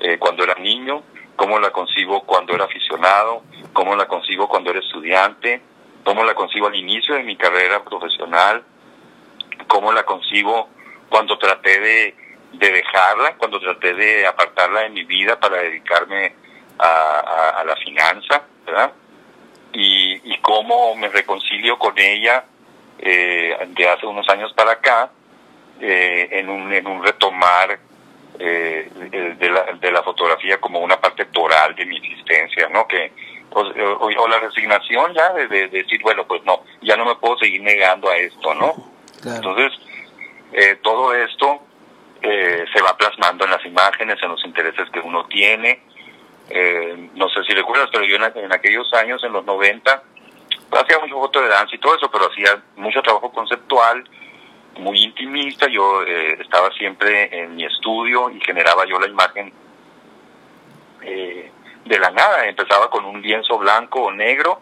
eh, 0.00 0.18
cuando 0.18 0.44
era 0.44 0.54
niño, 0.54 1.02
cómo 1.36 1.58
la 1.58 1.70
concibo 1.70 2.22
cuando 2.22 2.54
era 2.54 2.64
aficionado, 2.64 3.42
cómo 3.72 3.94
la 3.96 4.06
concibo 4.06 4.48
cuando 4.48 4.70
era 4.70 4.80
estudiante, 4.80 5.60
cómo 6.04 6.24
la 6.24 6.34
concibo 6.34 6.66
al 6.66 6.76
inicio 6.76 7.14
de 7.14 7.22
mi 7.22 7.36
carrera 7.36 7.82
profesional, 7.84 8.62
cómo 9.66 9.92
la 9.92 10.04
concibo 10.04 10.68
cuando 11.08 11.38
traté 11.38 11.80
de, 11.80 12.14
de 12.52 12.70
dejarla, 12.70 13.36
cuando 13.36 13.60
traté 13.60 13.94
de 13.94 14.26
apartarla 14.26 14.80
de 14.80 14.90
mi 14.90 15.04
vida 15.04 15.38
para 15.38 15.58
dedicarme 15.58 16.34
a, 16.78 17.62
la 17.64 17.76
finanza, 17.76 18.42
¿verdad? 18.66 18.92
Y, 19.72 20.32
y, 20.32 20.38
cómo 20.40 20.94
me 20.96 21.08
reconcilio 21.08 21.78
con 21.78 21.98
ella 21.98 22.44
eh, 22.98 23.56
de 23.68 23.88
hace 23.88 24.06
unos 24.06 24.28
años 24.28 24.52
para 24.54 24.72
acá, 24.72 25.10
eh, 25.80 26.28
en, 26.32 26.48
un, 26.48 26.72
en 26.72 26.86
un 26.86 27.02
retomar 27.02 27.78
eh, 28.38 28.90
de, 29.38 29.50
la, 29.50 29.64
de 29.80 29.92
la 29.92 30.02
fotografía 30.02 30.60
como 30.60 30.80
una 30.80 31.00
parte 31.00 31.26
toral 31.26 31.74
de 31.74 31.86
mi 31.86 31.96
existencia, 31.96 32.68
¿no? 32.68 32.86
Que, 32.86 33.12
o, 33.54 34.28
la 34.28 34.38
resignación 34.40 35.12
ya 35.14 35.32
de, 35.32 35.68
decir, 35.68 36.00
bueno, 36.02 36.26
pues 36.26 36.42
no, 36.44 36.62
ya 36.80 36.96
no 36.96 37.04
me 37.04 37.16
puedo 37.16 37.36
seguir 37.38 37.62
negando 37.62 38.08
a 38.08 38.16
esto, 38.16 38.54
¿no? 38.54 38.74
Entonces, 39.24 39.72
eh, 40.52 40.78
todo 40.82 41.14
esto 41.14 41.62
eh, 42.22 42.64
se 42.72 42.82
va 42.82 42.96
plasmando 42.96 43.44
en 43.44 43.50
las 43.50 43.64
imágenes, 43.64 44.22
en 44.22 44.30
los 44.30 44.44
intereses 44.44 44.88
que 44.90 45.00
uno 45.00 45.26
tiene, 45.26 45.80
eh, 46.50 47.08
no 47.14 47.28
sé 47.30 47.42
si 47.44 47.54
recuerdas, 47.54 47.88
pero 47.90 48.04
yo 48.04 48.16
en, 48.16 48.52
aquellos 48.52 48.92
años, 48.94 49.22
en 49.24 49.32
los 49.32 49.44
90, 49.44 50.02
hacía 50.72 50.98
mucho 50.98 51.14
foto 51.14 51.40
de 51.40 51.48
danza 51.48 51.74
y 51.74 51.78
todo 51.78 51.96
eso, 51.96 52.10
pero 52.10 52.30
hacía 52.30 52.62
mucho 52.76 53.00
trabajo 53.02 53.32
conceptual, 53.32 54.04
muy 54.78 55.02
intimista. 55.02 55.66
Yo 55.68 56.02
eh, 56.02 56.38
estaba 56.40 56.70
siempre 56.72 57.28
en 57.32 57.56
mi 57.56 57.64
estudio 57.64 58.30
y 58.30 58.40
generaba 58.40 58.84
yo 58.86 58.98
la 58.98 59.06
imagen 59.06 59.52
eh, 61.02 61.50
de 61.84 61.98
la 61.98 62.10
nada. 62.10 62.46
Empezaba 62.46 62.90
con 62.90 63.04
un 63.04 63.22
lienzo 63.22 63.58
blanco 63.58 64.02
o 64.02 64.12
negro 64.12 64.60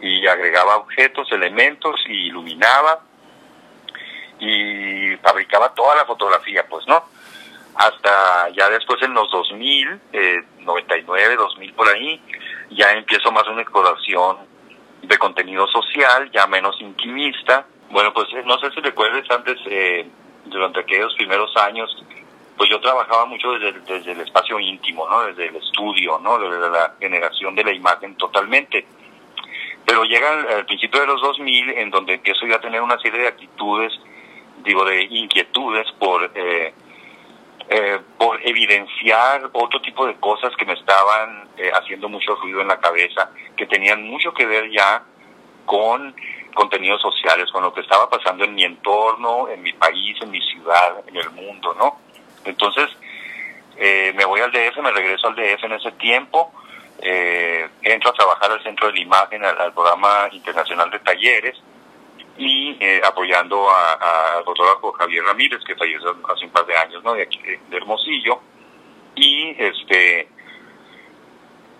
y 0.00 0.26
agregaba 0.26 0.76
objetos, 0.76 1.30
elementos 1.32 2.00
y 2.06 2.26
iluminaba 2.26 3.00
y 4.44 5.16
fabricaba 5.22 5.72
toda 5.72 5.96
la 5.96 6.04
fotografía, 6.04 6.66
pues, 6.68 6.86
¿no? 6.86 7.04
hasta 7.74 8.50
ya 8.50 8.68
después 8.68 9.02
en 9.02 9.14
los 9.14 9.30
2000, 9.30 10.00
eh, 10.12 10.42
99, 10.60 11.36
2000 11.36 11.72
por 11.72 11.88
ahí, 11.88 12.20
ya 12.70 12.92
empiezo 12.92 13.32
más 13.32 13.46
una 13.48 13.62
exploración 13.62 14.38
de 15.02 15.18
contenido 15.18 15.66
social, 15.68 16.30
ya 16.30 16.46
menos 16.46 16.80
intimista. 16.80 17.66
Bueno, 17.90 18.12
pues 18.12 18.28
eh, 18.34 18.42
no 18.44 18.58
sé 18.58 18.70
si 18.72 18.80
recuerdes 18.80 19.28
antes, 19.30 19.58
eh, 19.66 20.06
durante 20.44 20.80
aquellos 20.80 21.14
primeros 21.14 21.56
años, 21.56 22.04
pues 22.56 22.68
yo 22.70 22.80
trabajaba 22.80 23.26
mucho 23.26 23.52
desde, 23.52 23.80
desde 23.80 24.12
el 24.12 24.20
espacio 24.20 24.60
íntimo, 24.60 25.08
¿no? 25.08 25.24
Desde 25.24 25.48
el 25.48 25.56
estudio, 25.56 26.18
¿no? 26.18 26.38
Desde 26.38 26.70
la 26.70 26.94
generación 27.00 27.54
de 27.54 27.64
la 27.64 27.72
imagen 27.72 28.16
totalmente. 28.16 28.86
Pero 29.84 30.04
llega 30.04 30.56
al, 30.56 30.66
principio 30.66 31.00
de 31.00 31.06
los 31.06 31.20
2000 31.20 31.70
en 31.70 31.90
donde 31.90 32.14
empiezo 32.14 32.46
ya 32.46 32.56
a 32.56 32.60
tener 32.60 32.80
una 32.80 32.98
serie 32.98 33.22
de 33.22 33.28
actitudes, 33.28 33.92
digo, 34.64 34.84
de 34.84 35.04
inquietudes 35.04 35.90
por... 35.98 36.30
Eh, 36.34 36.74
eh, 37.68 38.00
por 38.18 38.38
evidenciar 38.46 39.48
otro 39.52 39.80
tipo 39.80 40.04
de 40.04 40.16
cosas 40.16 40.52
que 40.56 40.66
me 40.66 40.74
estaban 40.74 41.48
eh, 41.56 41.70
haciendo 41.72 42.08
mucho 42.08 42.34
ruido 42.34 42.60
en 42.60 42.68
la 42.68 42.78
cabeza, 42.78 43.30
que 43.56 43.66
tenían 43.66 44.02
mucho 44.02 44.34
que 44.34 44.44
ver 44.44 44.70
ya 44.70 45.04
con 45.64 46.14
contenidos 46.52 47.00
sociales, 47.00 47.50
con 47.50 47.62
lo 47.62 47.72
que 47.72 47.80
estaba 47.80 48.10
pasando 48.10 48.44
en 48.44 48.54
mi 48.54 48.64
entorno, 48.64 49.48
en 49.48 49.62
mi 49.62 49.72
país, 49.72 50.16
en 50.20 50.30
mi 50.30 50.40
ciudad, 50.40 51.02
en 51.06 51.16
el 51.16 51.30
mundo, 51.30 51.74
¿no? 51.78 51.98
Entonces, 52.44 52.90
eh, 53.76 54.12
me 54.14 54.24
voy 54.24 54.40
al 54.40 54.52
DF, 54.52 54.78
me 54.82 54.90
regreso 54.90 55.28
al 55.28 55.36
DF 55.36 55.64
en 55.64 55.72
ese 55.72 55.92
tiempo, 55.92 56.52
eh, 57.00 57.68
entro 57.82 58.10
a 58.10 58.14
trabajar 58.14 58.50
al 58.52 58.62
Centro 58.62 58.88
de 58.88 58.94
la 58.94 59.00
Imagen, 59.00 59.44
al, 59.44 59.72
programa 59.72 60.28
internacional 60.30 60.90
de 60.90 60.98
talleres, 61.00 61.56
y 62.36 62.76
eh, 62.80 63.00
apoyando 63.04 63.68
al 63.70 64.44
fotógrafo 64.44 64.92
Javier 64.92 65.24
Ramírez, 65.24 65.60
que 65.64 65.74
falleció 65.76 66.16
hace 66.32 66.46
un 66.46 66.52
par 66.52 66.66
de 66.66 66.76
años, 66.76 67.02
¿no? 67.04 67.14
De 67.14 67.22
aquí, 67.22 67.38
de 67.42 67.76
Hermosillo, 67.76 68.40
y 69.14 69.54
este 69.58 70.28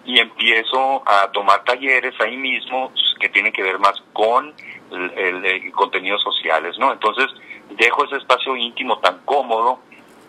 y 0.04 0.18
empiezo 0.18 1.02
a 1.06 1.30
tomar 1.30 1.62
talleres 1.64 2.14
ahí 2.20 2.36
mismo 2.36 2.92
que 3.20 3.28
tienen 3.28 3.52
que 3.52 3.62
ver 3.62 3.78
más 3.78 4.02
con 4.12 4.52
el, 4.90 5.72
contenidos 5.72 6.22
sociales, 6.22 6.76
¿no? 6.78 6.92
Entonces 6.92 7.26
dejo 7.70 8.04
ese 8.04 8.16
espacio 8.16 8.56
íntimo 8.56 8.98
tan 8.98 9.24
cómodo 9.24 9.80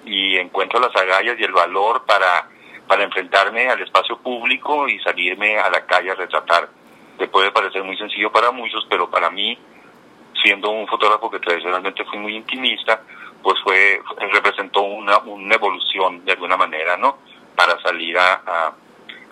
y 0.05 0.37
encuentro 0.37 0.79
las 0.79 0.95
agallas 0.95 1.39
y 1.39 1.43
el 1.43 1.51
valor 1.51 2.05
para, 2.05 2.49
para 2.87 3.03
enfrentarme 3.03 3.67
al 3.67 3.81
espacio 3.81 4.17
público 4.17 4.87
y 4.87 4.99
salirme 4.99 5.57
a 5.57 5.69
la 5.69 5.85
calle 5.85 6.11
a 6.11 6.15
retratar, 6.15 6.69
que 7.17 7.27
puede 7.27 7.51
parecer 7.51 7.83
muy 7.83 7.97
sencillo 7.97 8.31
para 8.31 8.51
muchos, 8.51 8.85
pero 8.89 9.09
para 9.09 9.29
mí, 9.29 9.57
siendo 10.43 10.69
un 10.69 10.87
fotógrafo 10.87 11.31
que 11.31 11.39
tradicionalmente 11.39 12.05
fui 12.05 12.19
muy 12.19 12.35
intimista, 12.35 13.01
pues 13.41 13.59
fue 13.63 14.01
representó 14.31 14.81
una, 14.81 15.17
una 15.19 15.55
evolución 15.55 16.23
de 16.25 16.33
alguna 16.33 16.57
manera, 16.57 16.97
¿no? 16.97 17.17
Para 17.55 17.79
salir 17.81 18.17
a 18.17 18.73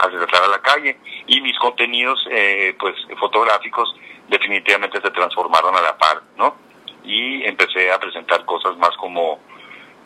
a 0.01 0.07
retratar 0.07 0.43
a 0.43 0.47
la 0.47 0.61
calle 0.61 0.97
y 1.27 1.41
mis 1.41 1.57
contenidos 1.59 2.25
eh, 2.29 2.75
pues 2.79 2.95
fotográficos 3.19 3.95
definitivamente 4.27 4.99
se 4.99 5.11
transformaron 5.11 5.75
a 5.75 5.81
la 5.81 5.97
par, 5.97 6.21
¿no? 6.37 6.55
Y 7.03 7.43
empecé 7.45 7.91
a 7.91 7.99
presentar 7.99 8.43
cosas 8.45 8.77
más 8.77 8.95
como 8.97 9.39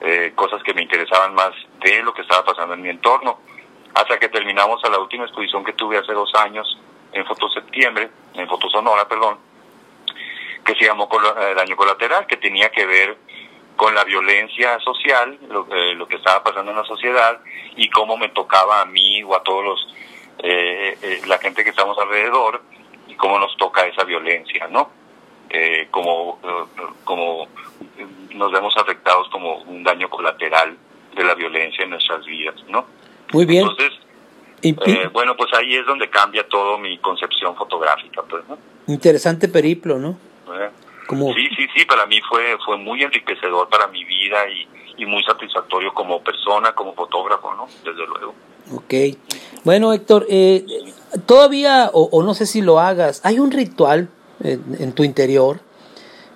eh, 0.02 0.34
cosas 0.36 0.62
que 0.64 0.74
me 0.74 0.82
interesaban 0.82 1.34
más 1.34 1.52
de 1.80 2.04
lo 2.04 2.14
que 2.14 2.24
estaba 2.24 2.44
pasando 2.44 2.74
en 2.74 2.82
mi 2.82 2.90
entorno, 2.90 3.40
hasta 3.94 4.20
que 4.20 4.28
terminamos 4.28 4.84
a 4.84 4.90
la 4.90 5.00
última 5.00 5.24
exposición 5.24 5.64
que 5.64 5.74
tuve 5.74 5.98
hace 5.98 6.14
dos 6.14 6.34
años 6.36 6.78
en 7.14 7.26
Foto 7.26 7.50
Septiembre, 7.50 8.10
en 8.34 8.48
Foto 8.48 8.70
Sonora, 8.70 9.08
perdón, 9.08 9.38
que 10.66 10.76
se 10.76 10.86
llamó 10.86 11.08
eh, 11.14 11.54
Daño 11.56 11.76
Colateral, 11.76 12.26
que 12.28 12.38
tenía 12.38 12.70
que 12.70 12.86
ver 12.86 13.18
con 13.76 13.94
la 13.94 14.04
violencia 14.04 14.80
social, 14.80 15.38
lo, 15.50 15.68
lo 15.94 16.08
que 16.08 16.16
estaba 16.16 16.44
pasando 16.44 16.72
en 16.72 16.78
la 16.78 16.86
sociedad 16.86 17.40
y 17.76 17.90
cómo 17.90 18.18
me 18.18 18.30
tocaba 18.30 18.82
a 18.82 18.86
mí 18.86 19.22
o 19.24 19.36
a 19.36 19.44
todos 19.44 19.64
los 19.64 19.96
eh, 20.40 20.98
eh, 21.02 21.22
la 21.28 21.38
gente 21.38 21.64
que 21.64 21.70
estamos 21.70 21.98
alrededor 21.98 22.62
y 23.08 23.16
cómo 23.16 23.40
nos 23.40 23.56
toca 23.58 23.86
esa 23.88 24.04
violencia, 24.04 24.68
¿no? 24.68 24.90
Eh, 25.50 25.88
como, 25.92 26.40
como 27.04 27.48
nos 28.34 28.52
vemos 28.52 28.76
afectados 28.78 29.30
como 29.30 29.62
un 29.62 29.84
daño 29.84 30.10
colateral 30.10 30.78
de 31.16 31.24
la 31.24 31.36
violencia 31.36 31.86
en 31.86 31.92
nuestras 31.92 32.26
vidas, 32.26 32.56
¿no? 32.68 32.86
Muy 33.32 33.46
bien. 33.46 33.66
Entonces, 34.62 35.12
bueno, 35.14 35.38
pues 35.38 35.54
ahí 35.54 35.76
es 35.76 35.86
donde 35.86 36.10
cambia 36.10 36.48
todo 36.48 36.78
mi 36.78 36.98
concepción 36.98 37.56
fotográfica, 37.56 38.22
pues, 38.24 38.44
¿no? 38.50 38.58
Interesante 38.88 39.48
periplo, 39.48 39.98
¿no? 39.98 40.18
Sí, 41.36 41.48
sí, 41.56 41.68
sí, 41.76 41.86
para 41.86 42.06
mí 42.06 42.20
fue, 42.28 42.58
fue 42.66 42.78
muy 42.78 43.04
enriquecedor 43.04 43.70
para 43.70 43.88
mi 43.88 44.04
vida 44.04 44.38
y, 44.50 44.68
y 45.04 45.06
muy 45.06 45.24
satisfactorio 45.24 45.94
como 45.94 46.22
persona, 46.22 46.74
como 46.74 46.94
fotógrafo, 46.94 47.54
¿no? 47.54 47.68
Desde 47.84 48.08
luego. 48.08 48.34
Ok. 48.74 48.94
Bueno, 49.64 49.94
Héctor, 49.94 50.26
eh, 50.30 50.66
todavía, 51.26 51.90
o, 51.94 52.24
no 52.24 52.34
sé 52.34 52.46
si 52.46 52.62
lo 52.62 52.80
hagas, 52.80 53.22
hay 53.24 53.40
un 53.40 53.52
ritual 53.52 54.10
en, 54.42 54.92
tu 54.94 55.04
interior. 55.04 55.60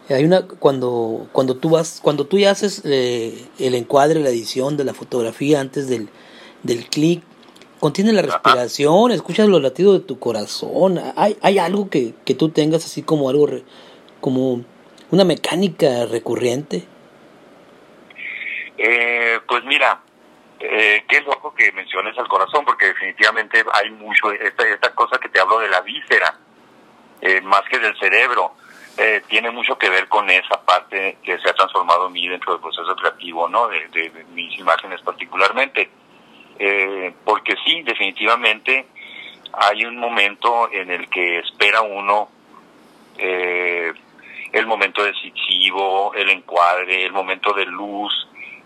Hay 0.09 0.25
una 0.25 0.41
cuando 0.41 1.27
cuando 1.31 1.55
tú 1.55 1.69
vas 1.69 1.99
cuando 2.01 2.25
tú 2.25 2.39
ya 2.39 2.49
haces 2.49 2.81
eh, 2.83 3.45
el 3.59 3.75
encuadre, 3.75 4.19
la 4.19 4.29
edición 4.29 4.75
de 4.75 4.83
la 4.83 4.95
fotografía 4.95 5.59
antes 5.59 5.87
del, 5.87 6.09
del 6.63 6.87
clic, 6.87 7.21
contiene 7.79 8.11
la 8.13 8.23
respiración, 8.23 9.11
escuchas 9.11 9.47
los 9.47 9.61
latidos 9.61 9.99
de 9.99 10.05
tu 10.05 10.17
corazón. 10.17 10.99
Hay, 11.15 11.37
hay 11.41 11.59
algo 11.59 11.89
que, 11.89 12.15
que 12.25 12.33
tú 12.33 12.49
tengas 12.49 12.85
así 12.85 13.03
como 13.03 13.29
algo 13.29 13.47
como 14.19 14.63
una 15.11 15.23
mecánica 15.23 16.05
recurrente. 16.05 16.83
Eh, 18.77 19.39
pues 19.47 19.63
mira, 19.65 20.01
eh, 20.59 21.03
qué 21.07 21.21
loco 21.21 21.53
que 21.53 21.71
menciones 21.71 22.17
al 22.17 22.27
corazón, 22.27 22.65
porque 22.65 22.87
definitivamente 22.87 23.63
hay 23.73 23.91
mucho, 23.91 24.31
esta, 24.31 24.67
esta 24.67 24.93
cosa 24.93 25.17
que 25.17 25.29
te 25.29 25.39
hablo 25.39 25.59
de 25.59 25.69
la 25.69 25.81
víscera, 25.81 26.37
eh, 27.21 27.41
más 27.41 27.61
que 27.69 27.79
del 27.79 27.97
cerebro, 27.97 28.53
eh, 28.97 29.21
tiene 29.27 29.51
mucho 29.51 29.77
que 29.77 29.89
ver 29.89 30.07
con 30.09 30.29
esa 30.29 30.61
parte 30.65 31.17
que 31.23 31.39
se 31.39 31.49
ha 31.49 31.53
transformado 31.53 32.07
en 32.07 32.13
mí 32.13 32.27
dentro 32.27 32.53
del 32.53 32.61
proceso 32.61 32.93
creativo, 32.95 33.47
¿no? 33.47 33.69
De, 33.69 33.87
de, 33.87 34.25
mis 34.33 34.59
imágenes 34.59 35.01
particularmente. 35.01 35.89
Eh, 36.57 37.13
porque 37.23 37.55
sí, 37.65 37.81
definitivamente 37.83 38.87
hay 39.53 39.85
un 39.85 39.97
momento 39.97 40.69
en 40.71 40.91
el 40.91 41.09
que 41.09 41.39
espera 41.39 41.81
uno 41.81 42.29
el 44.59 44.67
momento 44.67 45.03
decisivo, 45.03 46.13
el 46.13 46.29
encuadre, 46.29 47.05
el 47.05 47.11
momento 47.11 47.53
de 47.53 47.65
luz, 47.65 48.13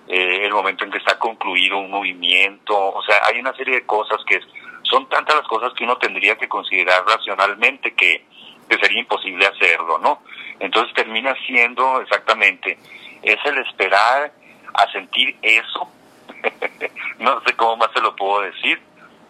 eh, 0.07 0.45
el 0.45 0.51
momento 0.51 0.83
en 0.83 0.91
que 0.91 0.97
está 0.97 1.17
concluido 1.17 1.77
un 1.77 1.89
movimiento, 1.89 2.77
o 2.77 3.01
sea, 3.03 3.21
hay 3.25 3.39
una 3.39 3.53
serie 3.55 3.75
de 3.75 3.85
cosas 3.85 4.19
que 4.27 4.39
son 4.83 5.07
tantas 5.07 5.37
las 5.37 5.47
cosas 5.47 5.71
que 5.73 5.85
uno 5.85 5.97
tendría 5.97 6.35
que 6.37 6.49
considerar 6.49 7.05
racionalmente 7.05 7.93
que, 7.93 8.25
sería 8.81 9.01
imposible 9.01 9.45
hacerlo, 9.45 9.99
¿no? 9.99 10.23
Entonces 10.59 10.91
termina 10.95 11.35
siendo 11.45 12.01
exactamente, 12.01 12.79
es 13.21 13.37
el 13.45 13.59
esperar 13.59 14.33
a 14.73 14.91
sentir 14.91 15.37
eso, 15.43 15.87
no 17.19 17.39
sé 17.41 17.53
cómo 17.55 17.77
más 17.77 17.91
se 17.93 18.01
lo 18.01 18.15
puedo 18.15 18.41
decir, 18.41 18.81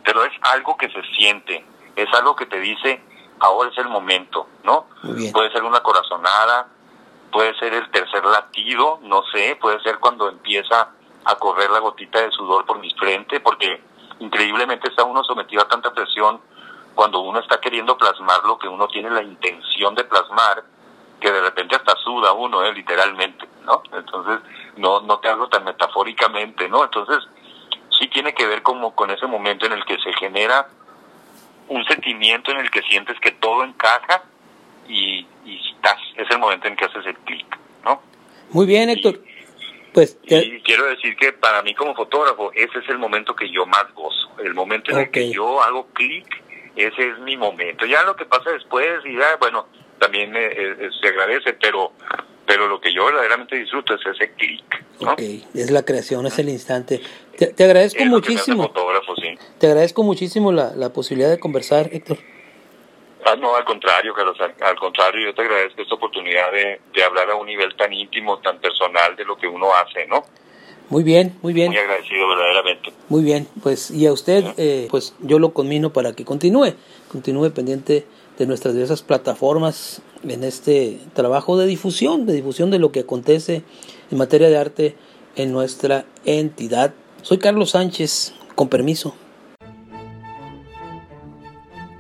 pero 0.05 0.23
es 0.23 0.31
algo 0.43 0.77
que 0.77 0.89
se 0.89 1.01
siente, 1.17 1.61
es 1.97 2.07
algo 2.13 2.37
que 2.37 2.45
te 2.45 2.59
dice, 2.59 3.01
ahora 3.43 3.69
es 3.69 3.77
el 3.77 3.89
momento, 3.89 4.47
¿no? 4.63 4.85
Puede 5.33 5.51
ser 5.51 5.63
una 5.63 5.81
corazonada, 5.81 6.67
puede 7.29 7.53
ser 7.59 7.73
el 7.73 7.91
tercer 7.91 8.23
latido, 8.23 8.99
no 9.03 9.21
sé, 9.33 9.57
puede 9.59 9.81
ser 9.81 9.99
cuando 9.99 10.29
empieza 10.29 10.91
a 11.25 11.35
correr 11.35 11.69
la 11.69 11.79
gotita 11.79 12.21
de 12.21 12.31
sudor 12.31 12.65
por 12.65 12.79
mi 12.79 12.89
frente, 12.91 13.41
porque 13.41 13.83
increíblemente 14.19 14.87
está 14.87 15.03
uno 15.03 15.25
sometido 15.25 15.61
a 15.61 15.67
tanta 15.67 15.93
presión 15.93 16.39
cuando 16.95 17.19
uno 17.19 17.39
está 17.39 17.59
queriendo 17.59 17.97
plasmar 17.97 18.43
lo 18.45 18.57
que 18.57 18.69
uno 18.69 18.87
tiene 18.87 19.09
la 19.09 19.21
intención 19.21 19.93
de 19.93 20.05
plasmar, 20.05 20.63
que 21.19 21.29
de 21.29 21.41
repente 21.41 21.75
hasta 21.75 21.97
suda 21.97 22.31
uno, 22.31 22.63
¿eh? 22.63 22.71
literalmente, 22.71 23.45
¿no? 23.65 23.83
Entonces, 23.91 24.39
no, 24.77 25.01
no 25.01 25.19
te 25.19 25.27
hablo 25.27 25.49
tan 25.49 25.65
metafóricamente, 25.65 26.69
¿no? 26.69 26.83
Entonces, 26.85 27.17
sí 27.99 28.07
tiene 28.07 28.33
que 28.33 28.47
ver 28.47 28.63
como 28.63 28.95
con 28.95 29.11
ese 29.11 29.27
momento 29.27 29.65
en 29.65 29.73
el 29.73 29.83
que 29.83 29.97
se 29.99 30.13
genera 30.13 30.69
un 31.73 31.85
sentimiento 31.85 32.51
en 32.51 32.59
el 32.59 32.69
que 32.69 32.81
sientes 32.83 33.19
que 33.19 33.31
todo 33.31 33.63
encaja 33.63 34.23
y, 34.87 35.25
y 35.45 35.59
es 36.15 36.29
el 36.29 36.39
momento 36.39 36.67
en 36.67 36.75
que 36.75 36.85
haces 36.85 37.05
el 37.05 37.17
clic, 37.19 37.45
¿no? 37.83 38.01
Muy 38.51 38.65
bien, 38.65 38.89
Héctor. 38.89 39.19
pues 39.93 40.17
y 40.23 40.61
quiero 40.61 40.85
decir 40.85 41.15
que 41.15 41.33
para 41.33 41.61
mí 41.63 41.73
como 41.73 41.95
fotógrafo 41.95 42.51
ese 42.53 42.79
es 42.79 42.89
el 42.89 42.97
momento 42.97 43.35
que 43.35 43.49
yo 43.49 43.65
más 43.65 43.85
gozo, 43.93 44.31
el 44.43 44.53
momento 44.53 44.91
en 44.91 44.99
el 44.99 45.11
que 45.11 45.31
yo 45.31 45.61
hago 45.61 45.87
clic, 45.93 46.25
ese 46.75 47.09
es 47.09 47.19
mi 47.19 47.37
momento. 47.37 47.85
Ya 47.85 48.03
lo 48.03 48.15
que 48.15 48.25
pasa 48.25 48.51
después 48.51 48.87
y 49.05 49.17
ya, 49.17 49.35
bueno, 49.37 49.67
también 49.99 50.35
eh, 50.35 50.49
eh, 50.51 50.89
se 51.01 51.07
agradece, 51.07 51.53
pero 51.53 51.93
pero 52.53 52.67
lo 52.67 52.79
que 52.79 52.93
yo 52.93 53.05
verdaderamente 53.05 53.55
disfruto 53.55 53.95
es 53.95 54.01
ese 54.05 54.31
clic. 54.33 54.63
¿no? 54.99 55.13
Ok, 55.13 55.21
es 55.55 55.71
la 55.71 55.83
creación, 55.83 56.27
es 56.27 56.37
el 56.37 56.49
instante. 56.49 57.01
Te, 57.35 57.63
agradezco 57.63 58.05
muchísimo. 58.05 58.71
sí. 59.19 59.39
Te 59.57 59.65
agradezco 59.65 60.03
muchísimo 60.03 60.51
la, 60.51 60.75
la 60.75 60.93
posibilidad 60.93 61.31
de 61.31 61.39
conversar, 61.39 61.89
Héctor. 61.91 62.19
Ah, 63.25 63.35
no, 63.35 63.55
al 63.55 63.65
contrario, 63.65 64.13
Carlos, 64.13 64.37
al, 64.39 64.75
contrario, 64.75 65.25
yo 65.25 65.33
te 65.33 65.41
agradezco 65.41 65.81
esta 65.81 65.95
oportunidad 65.95 66.51
de, 66.51 67.03
hablar 67.03 67.31
a 67.31 67.35
un 67.35 67.47
nivel 67.47 67.75
tan 67.75 67.91
íntimo, 67.91 68.37
tan 68.37 68.59
personal 68.59 69.15
de 69.15 69.25
lo 69.25 69.35
que 69.35 69.47
uno 69.47 69.73
hace, 69.73 70.05
¿no? 70.05 70.23
Muy 70.89 71.01
bien, 71.01 71.35
muy 71.41 71.53
bien. 71.53 71.69
Muy 71.69 71.79
agradecido, 71.79 72.27
verdaderamente. 72.27 72.93
Muy 73.09 73.23
bien, 73.23 73.47
pues 73.63 73.89
y 73.89 74.05
a 74.05 74.13
usted, 74.13 74.43
eh, 74.57 74.87
pues 74.91 75.15
yo 75.21 75.39
lo 75.39 75.53
conmino 75.55 75.91
para 75.91 76.13
que 76.13 76.23
continúe, 76.23 76.75
continúe 77.11 77.49
pendiente 77.49 78.05
de 78.37 78.45
nuestras 78.45 78.73
diversas 78.73 79.01
plataformas 79.01 80.01
en 80.27 80.43
este 80.43 80.99
trabajo 81.13 81.57
de 81.57 81.67
difusión, 81.67 82.25
de 82.25 82.33
difusión 82.33 82.71
de 82.71 82.79
lo 82.79 82.91
que 82.91 83.01
acontece 83.01 83.63
en 84.11 84.17
materia 84.17 84.49
de 84.49 84.57
arte 84.57 84.95
en 85.35 85.51
nuestra 85.51 86.05
entidad. 86.25 86.93
Soy 87.21 87.37
Carlos 87.37 87.71
Sánchez, 87.71 88.33
con 88.55 88.69
permiso. 88.69 89.15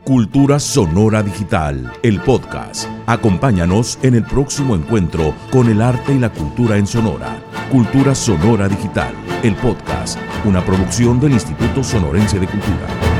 Cultura 0.05 0.59
Sonora 0.59 1.23
Digital, 1.23 1.89
el 2.03 2.19
podcast. 2.19 2.89
Acompáñanos 3.05 3.97
en 4.01 4.15
el 4.15 4.25
próximo 4.25 4.75
encuentro 4.75 5.33
con 5.49 5.69
el 5.69 5.81
arte 5.81 6.13
y 6.13 6.19
la 6.19 6.29
cultura 6.29 6.77
en 6.77 6.85
Sonora. 6.85 7.41
Cultura 7.71 8.13
Sonora 8.13 8.67
Digital, 8.67 9.13
el 9.43 9.55
podcast, 9.55 10.19
una 10.43 10.63
producción 10.65 11.21
del 11.21 11.31
Instituto 11.31 11.85
Sonorense 11.85 12.37
de 12.37 12.47
Cultura. 12.47 13.12